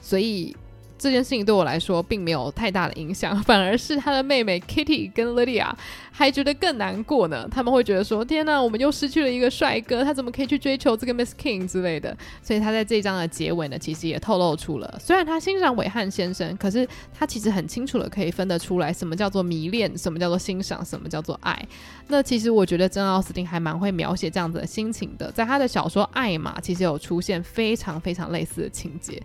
[0.02, 0.56] 所以。
[0.98, 5.70] 这件事情对我来说并没有太大的影响， 反而是他的妹妹 Kitty 跟 Lydia
[6.12, 7.48] 还觉得更难过呢。
[7.52, 21.68] 他们会觉得说：“天哪，我们又失去了一个帅哥，他怎么可以去追求这个 Miss King 之类的？”所以他在这一章的结尾呢，其实也透露出了，虽然他欣赏韦翰先生，可是他其实很清楚的可以分得出来，什么叫做迷恋，什么叫做欣赏，什么叫做爱。
[22.08, 29.22] 那其实我觉得珍奥斯汀还蛮会描写这样子的心情的，在他的小说《爱玛》其实有出现非常非常类似的情节。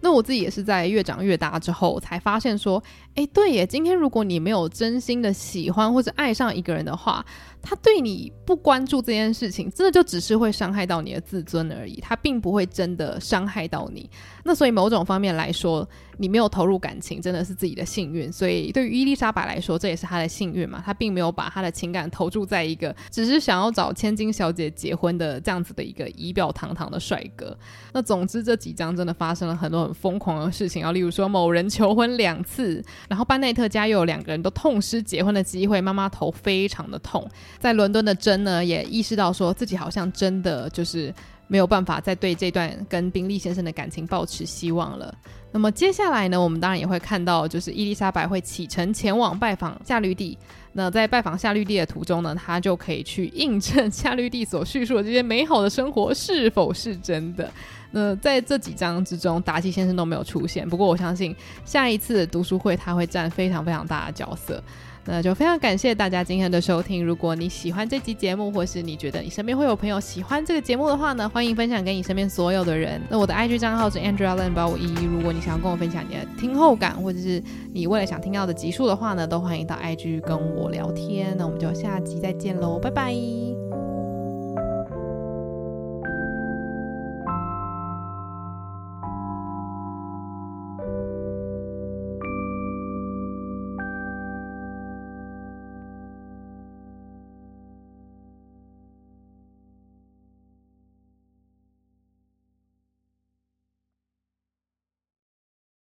[0.00, 2.82] 那我自己也是在越长越大之后才发现说，
[3.14, 7.24] 哎，对耶，今天如果你没有真心的喜欢或者爱上一个人的话，
[7.60, 14.08] 他对你不关注这件事情，真的就只是会伤害到你的自尊而已，他并不会真的伤害到你。
[14.44, 15.86] 那所以某种方面来说，
[16.16, 18.32] 你没有投入感情，真的是自己的幸运。
[18.32, 20.80] 所以对于伊丽莎白来说，这也是她的幸运嘛。
[20.84, 27.56] 她并没有把她的情感投注在一个只是想要找千金小姐结婚的这样子的一个仪表堂堂的帅哥。
[27.92, 37.28] 那总之这几章真的发生了很多疯狂的事情啊，例如说某人求婚两次，然后班内特家又有两个人都痛失结婚的机会，妈妈头非常的痛。
[37.58, 41.12] 在伦敦的珍呢，也意识到说自己好像真的就是
[41.46, 45.14] 没有办法再对这段跟宾利先生的感情抱持希望了。
[45.50, 50.36] 那么接下来呢，我们当然也会看到，就是伊丽莎白会启程前往拜访夏绿蒂。
[50.78, 57.50] 那在拜访夏绿蒂的途中呢，他就可以去印证 夏绿蒂所叙述的这些美好的生活是否是真的。
[57.90, 60.68] 那在这几章之中，达西先生都没有出现。
[60.68, 64.62] 不过我相信下一次读书会，他会占非常非常大的角色。
[65.10, 67.02] 那就非常感谢大家今天的收听。
[67.02, 73.00] 如果你喜欢这期节目，或是你觉得你身边会有朋友喜欢这个节目的话呢，欢迎分享给你身边所有的人。
[73.08, 75.04] 那我的 IG 账号是 Andrea Lan 八五一一。
[75.06, 77.42] 如果你想要跟我分享你的听后感，或者是
[77.72, 81.34] 你未来想听到的集数的话呢，都欢迎到 IG 跟我聊天。
[81.38, 83.97] 那我们就下集再见喽，拜拜。